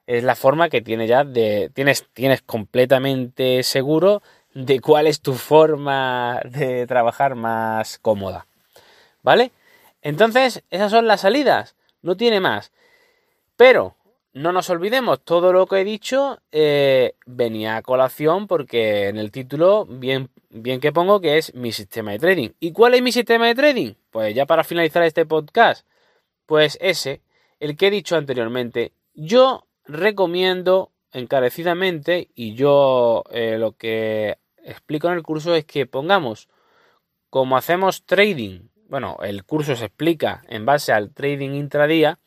Es 0.07 0.24
la 0.24 0.35
forma 0.35 0.70
que 0.70 0.81
tiene 0.81 1.07
ya 1.07 1.24
de. 1.24 1.70
Tienes, 1.74 2.07
tienes 2.14 2.40
completamente 2.42 3.62
seguro 3.62 4.22
de 4.54 4.80
cuál 4.80 5.06
es 5.06 5.20
tu 5.20 5.34
forma 5.34 6.40
de 6.44 6.87
trabajar 6.87 7.34
más 7.34 7.98
cómoda. 7.98 8.46
¿Vale? 9.22 9.52
Entonces, 10.02 10.62
esas 10.70 10.90
son 10.90 11.06
las 11.06 11.22
salidas. 11.22 11.76
No 12.02 12.16
tiene 12.16 12.40
más. 12.40 12.72
Pero 13.56 13.96
no 14.32 14.52
nos 14.52 14.70
olvidemos, 14.70 15.20
todo 15.24 15.52
lo 15.52 15.66
que 15.66 15.80
he 15.80 15.84
dicho 15.84 16.38
eh, 16.52 17.14
venía 17.26 17.76
a 17.76 17.82
colación 17.82 18.46
porque 18.46 19.08
en 19.08 19.16
el 19.16 19.30
título 19.32 19.84
bien, 19.87 20.30
bien 20.50 20.80
que 20.80 20.92
pongo 20.92 21.20
que 21.20 21.38
es 21.38 21.54
mi 21.54 21.72
sistema 21.72 22.12
de 22.12 22.18
trading. 22.18 22.50
¿Y 22.61 22.72
cuál 22.72 22.94
es 22.94 23.02
mi 23.02 23.11
sistema 23.11 23.46
de 23.46 23.54
trading? 23.54 23.94
Pues 24.11 24.34
ya 24.34 24.46
para 24.46 24.64
finalizar 24.64 25.02
este 25.02 25.26
podcast, 25.26 25.87
pues 26.46 26.78
ese, 26.80 27.20
el 27.58 27.76
que 27.76 27.88
he 27.88 27.90
dicho 27.90 28.16
anteriormente. 28.16 28.92
Yo 29.14 29.66
recomiendo 29.87 30.92
encarecidamente 31.12 32.29
y 32.35 32.55
yo 32.55 33.25
eh, 33.31 33.57
lo 33.59 33.73
que 33.73 34.38
explico 34.62 35.09
en 35.09 35.14
el 35.14 35.23
curso 35.23 35.55
es 35.55 35.64
que 35.64 35.87
pongamos 35.87 36.49
como 37.31 37.57
hacemos 37.57 38.05
trading, 38.07 38.68
bueno, 38.88 39.18
el 39.23 39.44
curso 39.44 39.77
se 39.77 39.87
explica 39.87 40.42
en 40.49 40.64
base 40.64 40.92
al 40.92 41.12
trading 41.12 41.51
intradía, 41.51 42.18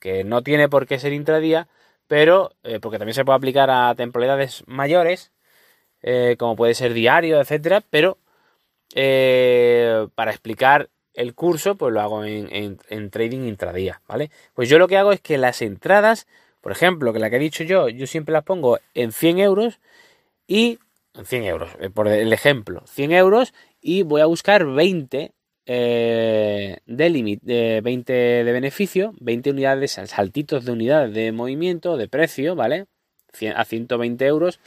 que 0.00 0.24
no 0.24 0.42
tiene 0.42 0.68
por 0.68 0.86
qué 0.86 0.98
ser 0.98 1.12
intradía, 1.12 1.68
pero 2.08 2.52
eh, 2.64 2.80
porque 2.80 2.98
también 2.98 3.14
se 3.14 3.24
puede 3.24 3.36
aplicar 3.36 3.70
a 3.70 3.94
temporalidades 3.94 4.64
mayores, 4.66 5.32
eh, 6.02 6.36
como 6.38 6.56
puede 6.56 6.74
ser 6.74 6.94
diario, 6.94 7.40
etcétera, 7.40 7.82
pero 7.90 8.18
para 10.14 10.32
explicar 10.32 10.90
el 11.14 11.34
curso, 11.34 11.76
pues 11.76 11.92
lo 11.92 12.00
hago 12.00 12.24
en, 12.24 13.10
trading 13.10 13.40
intradía, 13.40 14.00
¿vale? 14.06 14.30
Pues 14.54 14.68
yo 14.68 14.78
lo 14.78 14.88
que 14.88 14.96
hago 14.96 15.12
es 15.12 15.20
que 15.20 15.38
las 15.38 15.62
entradas, 15.62 16.26
por 16.60 16.72
ejemplo, 16.72 17.12
que 17.12 17.18
la 17.18 17.30
que 17.30 17.36
he 17.36 17.40
dicho 17.40 17.64
yo, 17.64 17.88
yo 17.88 18.06
siempre 18.06 18.32
las 18.32 18.44
pongo 18.44 18.78
en 18.94 19.12
100 19.12 19.38
euros 19.38 19.80
y 20.46 20.78
en 21.14 21.26
100 21.26 21.44
euros, 21.44 21.70
por 21.94 22.08
el 22.08 22.32
ejemplo, 22.32 22.82
100 22.86 23.12
euros 23.12 23.54
y 23.80 24.02
voy 24.02 24.20
a 24.20 24.26
buscar 24.26 24.66
20 24.66 25.32
eh, 25.66 26.78
de, 26.86 27.80
20 27.82 28.12
de 28.12 28.52
beneficio, 28.52 29.12
20 29.20 29.50
unidades, 29.50 29.92
saltitos 30.06 30.64
de 30.64 30.72
unidades 30.72 31.14
de 31.14 31.32
movimiento, 31.32 31.96
de 31.96 32.08
precio, 32.08 32.54
¿vale? 32.54 32.86
A 33.54 33.64
120 33.64 34.26
euros 34.26 34.58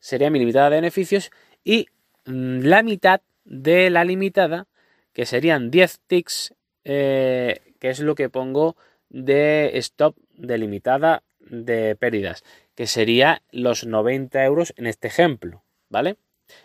sería 0.00 0.30
mi 0.30 0.40
limitada 0.40 0.70
de 0.70 0.76
beneficios 0.76 1.30
y 1.62 1.86
mm, 2.26 2.60
la 2.62 2.82
mitad 2.82 3.20
de 3.44 3.90
la 3.90 4.04
limitada, 4.04 4.66
que 5.12 5.26
serían 5.26 5.70
10 5.70 6.00
ticks, 6.06 6.54
eh, 6.84 7.60
que 7.78 7.90
es 7.90 8.00
lo 8.00 8.16
que 8.16 8.28
pongo 8.28 8.76
de 9.10 9.78
stop 9.78 10.16
de 10.34 10.58
limitada 10.58 11.22
de 11.40 11.96
pérdidas, 11.96 12.44
que 12.74 12.86
sería 12.86 13.42
los 13.50 13.86
90 13.86 14.44
euros 14.44 14.72
en 14.76 14.86
este 14.86 15.08
ejemplo, 15.08 15.62
¿vale? 15.88 16.16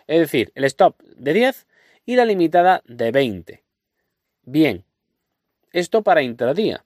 Es 0.06 0.20
decir, 0.20 0.52
el 0.54 0.64
stop 0.64 1.00
de 1.02 1.32
10 1.32 1.66
y 2.06 2.16
la 2.16 2.24
limitada 2.24 2.82
de 2.86 3.10
20. 3.10 3.62
Bien, 4.42 4.84
esto 5.72 6.02
para 6.02 6.22
intradía. 6.22 6.84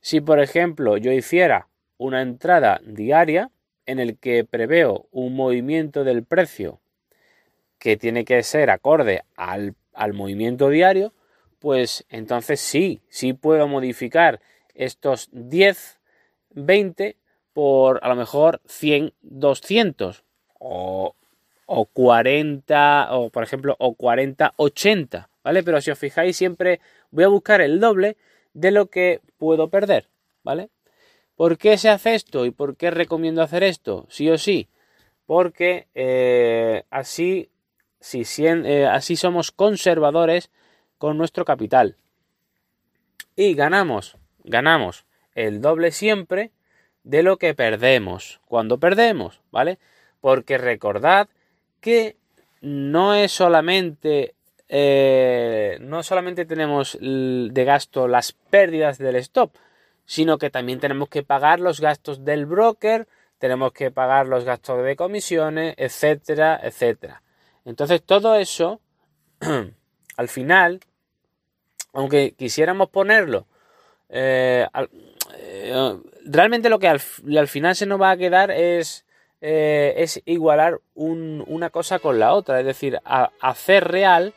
Si 0.00 0.20
por 0.20 0.40
ejemplo 0.40 0.96
yo 0.96 1.12
hiciera 1.12 1.68
una 1.98 2.22
entrada 2.22 2.80
diaria 2.84 3.50
en 3.86 4.00
el 4.00 4.18
que 4.18 4.44
preveo 4.44 5.08
un 5.10 5.34
movimiento 5.34 6.04
del 6.04 6.24
precio 6.24 6.80
que 7.78 7.96
tiene 7.96 8.24
que 8.24 8.42
ser 8.42 8.70
acorde 8.70 9.22
al, 9.36 9.74
al 9.92 10.12
movimiento 10.12 10.68
diario, 10.68 11.12
pues 11.58 12.04
entonces 12.08 12.60
sí, 12.60 13.00
sí 13.08 13.32
puedo 13.32 13.68
modificar 13.68 14.40
estos 14.74 15.28
10, 15.32 15.95
20 16.56 17.16
por 17.52 18.00
a 18.02 18.08
lo 18.08 18.16
mejor 18.16 18.60
100, 18.66 19.14
200 19.22 20.24
o, 20.58 21.14
o 21.66 21.86
40 21.86 23.08
o 23.12 23.30
por 23.30 23.44
ejemplo 23.44 23.76
o 23.78 23.94
40, 23.94 24.54
80, 24.56 25.30
¿vale? 25.44 25.62
Pero 25.62 25.80
si 25.80 25.90
os 25.90 25.98
fijáis 25.98 26.36
siempre 26.36 26.80
voy 27.10 27.24
a 27.24 27.28
buscar 27.28 27.60
el 27.60 27.78
doble 27.80 28.16
de 28.52 28.72
lo 28.72 28.86
que 28.86 29.20
puedo 29.38 29.68
perder, 29.70 30.08
¿vale? 30.42 30.70
¿Por 31.34 31.58
qué 31.58 31.78
se 31.78 31.88
hace 31.88 32.14
esto 32.14 32.46
y 32.46 32.50
por 32.50 32.76
qué 32.76 32.90
recomiendo 32.90 33.42
hacer 33.42 33.62
esto? 33.62 34.06
Sí 34.08 34.28
o 34.30 34.38
sí. 34.38 34.68
Porque 35.26 35.86
eh, 35.94 36.84
así, 36.90 37.50
si, 38.00 38.24
eh, 38.38 38.86
así 38.86 39.16
somos 39.16 39.50
conservadores 39.50 40.50
con 40.98 41.18
nuestro 41.18 41.44
capital. 41.44 41.96
Y 43.34 43.54
ganamos, 43.54 44.16
ganamos 44.44 45.05
el 45.36 45.60
doble 45.60 45.92
siempre 45.92 46.50
de 47.04 47.22
lo 47.22 47.36
que 47.36 47.54
perdemos 47.54 48.40
cuando 48.46 48.78
perdemos, 48.78 49.40
¿vale? 49.52 49.78
Porque 50.20 50.58
recordad 50.58 51.28
que 51.80 52.16
no 52.60 53.14
es 53.14 53.30
solamente 53.30 54.34
eh, 54.68 55.78
no 55.80 56.02
solamente 56.02 56.44
tenemos 56.44 56.98
de 57.00 57.64
gasto 57.64 58.08
las 58.08 58.32
pérdidas 58.32 58.98
del 58.98 59.16
stop, 59.16 59.54
sino 60.04 60.38
que 60.38 60.50
también 60.50 60.80
tenemos 60.80 61.08
que 61.08 61.22
pagar 61.22 61.60
los 61.60 61.80
gastos 61.80 62.24
del 62.24 62.46
broker, 62.46 63.06
tenemos 63.38 63.72
que 63.72 63.92
pagar 63.92 64.26
los 64.26 64.44
gastos 64.44 64.82
de 64.82 64.96
comisiones, 64.96 65.74
etcétera, 65.76 66.58
etcétera. 66.62 67.22
Entonces 67.64 68.02
todo 68.02 68.34
eso, 68.36 68.80
al 70.16 70.28
final, 70.28 70.80
aunque 71.92 72.32
quisiéramos 72.32 72.88
ponerlo, 72.88 73.46
eh, 74.08 74.66
eh, 75.38 75.96
realmente 76.24 76.68
lo 76.68 76.78
que 76.78 76.88
al, 76.88 77.00
final 77.00 77.76
se 77.76 77.86
nos 77.86 78.00
va 78.00 78.10
a 78.10 78.16
quedar 78.16 78.50
es, 78.50 79.04
es 79.40 80.22
igualar 80.24 80.80
una 80.94 81.70
cosa 81.70 81.98
con 81.98 82.18
la 82.18 82.32
otra, 82.32 82.60
es 82.60 82.66
decir, 82.66 82.98
hacer 83.04 83.84
real 83.84 84.34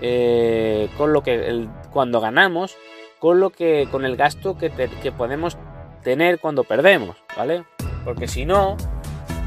eh, 0.00 0.88
con 0.96 1.12
lo 1.12 1.22
que 1.22 1.68
cuando 1.92 2.20
ganamos, 2.20 2.76
con 3.18 3.40
lo 3.40 3.50
que 3.50 3.88
con 3.90 4.04
el 4.04 4.16
gasto 4.16 4.56
que, 4.56 4.70
podemos 5.16 5.56
tener 6.02 6.38
cuando 6.38 6.64
perdemos, 6.64 7.16
¿vale? 7.36 7.64
Porque 8.04 8.28
si 8.28 8.44
no, 8.44 8.76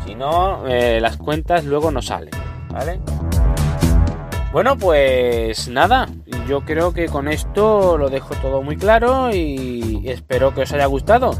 si 0.05 0.15
no, 0.15 0.67
eh, 0.67 0.99
las 0.99 1.17
cuentas 1.17 1.65
luego 1.65 1.91
no 1.91 2.01
salen, 2.01 2.31
¿vale? 2.69 2.99
Bueno, 4.51 4.77
pues 4.77 5.69
nada, 5.69 6.09
yo 6.45 6.65
creo 6.65 6.93
que 6.93 7.05
con 7.05 7.29
esto 7.29 7.97
lo 7.97 8.09
dejo 8.09 8.35
todo 8.35 8.61
muy 8.61 8.75
claro 8.75 9.33
y 9.33 10.03
espero 10.05 10.53
que 10.53 10.63
os 10.63 10.73
haya 10.73 10.87
gustado. 10.87 11.31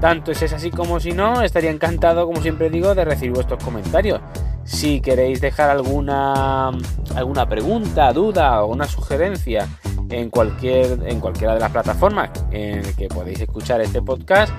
Tanto 0.00 0.32
si 0.34 0.44
es 0.44 0.52
así 0.52 0.70
como 0.70 1.00
si 1.00 1.10
no, 1.10 1.42
estaría 1.42 1.72
encantado, 1.72 2.26
como 2.26 2.40
siempre 2.40 2.70
digo, 2.70 2.94
de 2.94 3.04
recibir 3.04 3.32
vuestros 3.32 3.62
comentarios. 3.64 4.20
Si 4.62 5.00
queréis 5.00 5.40
dejar 5.40 5.68
alguna, 5.68 6.70
alguna 7.16 7.48
pregunta, 7.48 8.12
duda 8.12 8.62
o 8.62 8.68
una 8.68 8.86
sugerencia 8.86 9.66
en, 10.08 10.30
cualquier, 10.30 11.00
en 11.08 11.18
cualquiera 11.18 11.54
de 11.54 11.60
las 11.60 11.72
plataformas 11.72 12.30
en 12.52 12.82
que 12.94 13.08
podéis 13.08 13.40
escuchar 13.40 13.80
este 13.80 14.00
podcast, 14.00 14.52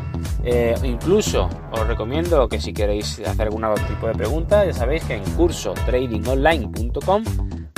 eh, 0.43 0.75
incluso 0.83 1.47
os 1.71 1.87
recomiendo 1.87 2.49
que 2.49 2.59
si 2.59 2.73
queréis 2.73 3.21
hacer 3.25 3.47
algún 3.47 3.63
tipo 3.87 4.07
de 4.07 4.13
pregunta, 4.15 4.65
ya 4.65 4.73
sabéis 4.73 5.05
que 5.05 5.15
en 5.15 5.23
curso 5.35 5.73
tradingonline.com 5.85 7.23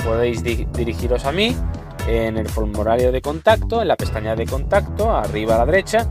podéis 0.02 0.42
dirigiros 0.42 1.24
a 1.24 1.32
mí 1.32 1.56
en 2.06 2.38
el 2.38 2.48
formulario 2.48 3.12
de 3.12 3.20
contacto, 3.20 3.82
en 3.82 3.88
la 3.88 3.96
pestaña 3.96 4.34
de 4.34 4.46
contacto, 4.46 5.14
arriba 5.14 5.56
a 5.56 5.58
la 5.58 5.66
derecha 5.66 6.08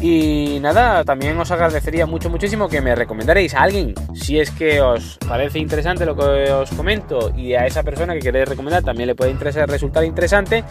y 0.00 0.58
nada, 0.60 1.04
también 1.04 1.38
os 1.38 1.50
agradecería 1.50 2.06
mucho, 2.06 2.30
muchísimo 2.30 2.68
que 2.68 2.80
me 2.80 2.94
recomendaréis 2.94 3.54
a 3.54 3.62
alguien, 3.62 3.94
si 4.14 4.40
es 4.40 4.50
que 4.50 4.80
os 4.80 5.18
parece 5.28 5.58
interesante 5.58 6.06
lo 6.06 6.16
que 6.16 6.50
os 6.50 6.70
comento 6.70 7.32
y 7.36 7.52
a 7.52 7.66
esa 7.66 7.82
persona 7.82 8.14
que 8.14 8.20
queréis 8.20 8.48
recomendar 8.48 8.82
también 8.82 9.08
le 9.08 9.14
puede 9.14 9.30
interesar, 9.30 9.68
resultar 9.68 10.04
interesante. 10.04 10.64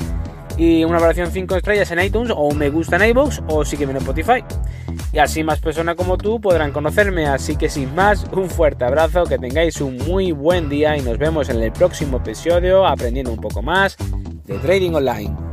Y 0.59 0.83
una 0.83 0.95
valoración 0.95 1.31
5 1.31 1.55
estrellas 1.55 1.89
en 1.91 2.03
iTunes 2.03 2.31
o 2.31 2.41
un 2.41 2.57
me 2.57 2.69
gusta 2.69 2.97
en 2.97 3.09
iVoox 3.11 3.39
o 3.47 3.63
sígueme 3.63 3.93
en 3.93 3.99
Spotify. 3.99 4.43
Y 5.13 5.19
así 5.19 5.41
más 5.41 5.59
personas 5.61 5.95
como 5.95 6.17
tú 6.17 6.41
podrán 6.41 6.73
conocerme. 6.73 7.27
Así 7.27 7.55
que 7.55 7.69
sin 7.69 7.95
más, 7.95 8.25
un 8.33 8.49
fuerte 8.49 8.83
abrazo, 8.83 9.23
que 9.23 9.37
tengáis 9.37 9.79
un 9.79 9.97
muy 9.99 10.33
buen 10.33 10.67
día 10.67 10.97
y 10.97 11.01
nos 11.01 11.17
vemos 11.17 11.47
en 11.49 11.61
el 11.61 11.71
próximo 11.71 12.17
episodio 12.17 12.85
aprendiendo 12.85 13.31
un 13.31 13.39
poco 13.39 13.61
más 13.61 13.95
de 14.45 14.57
Trading 14.57 14.91
Online. 14.91 15.48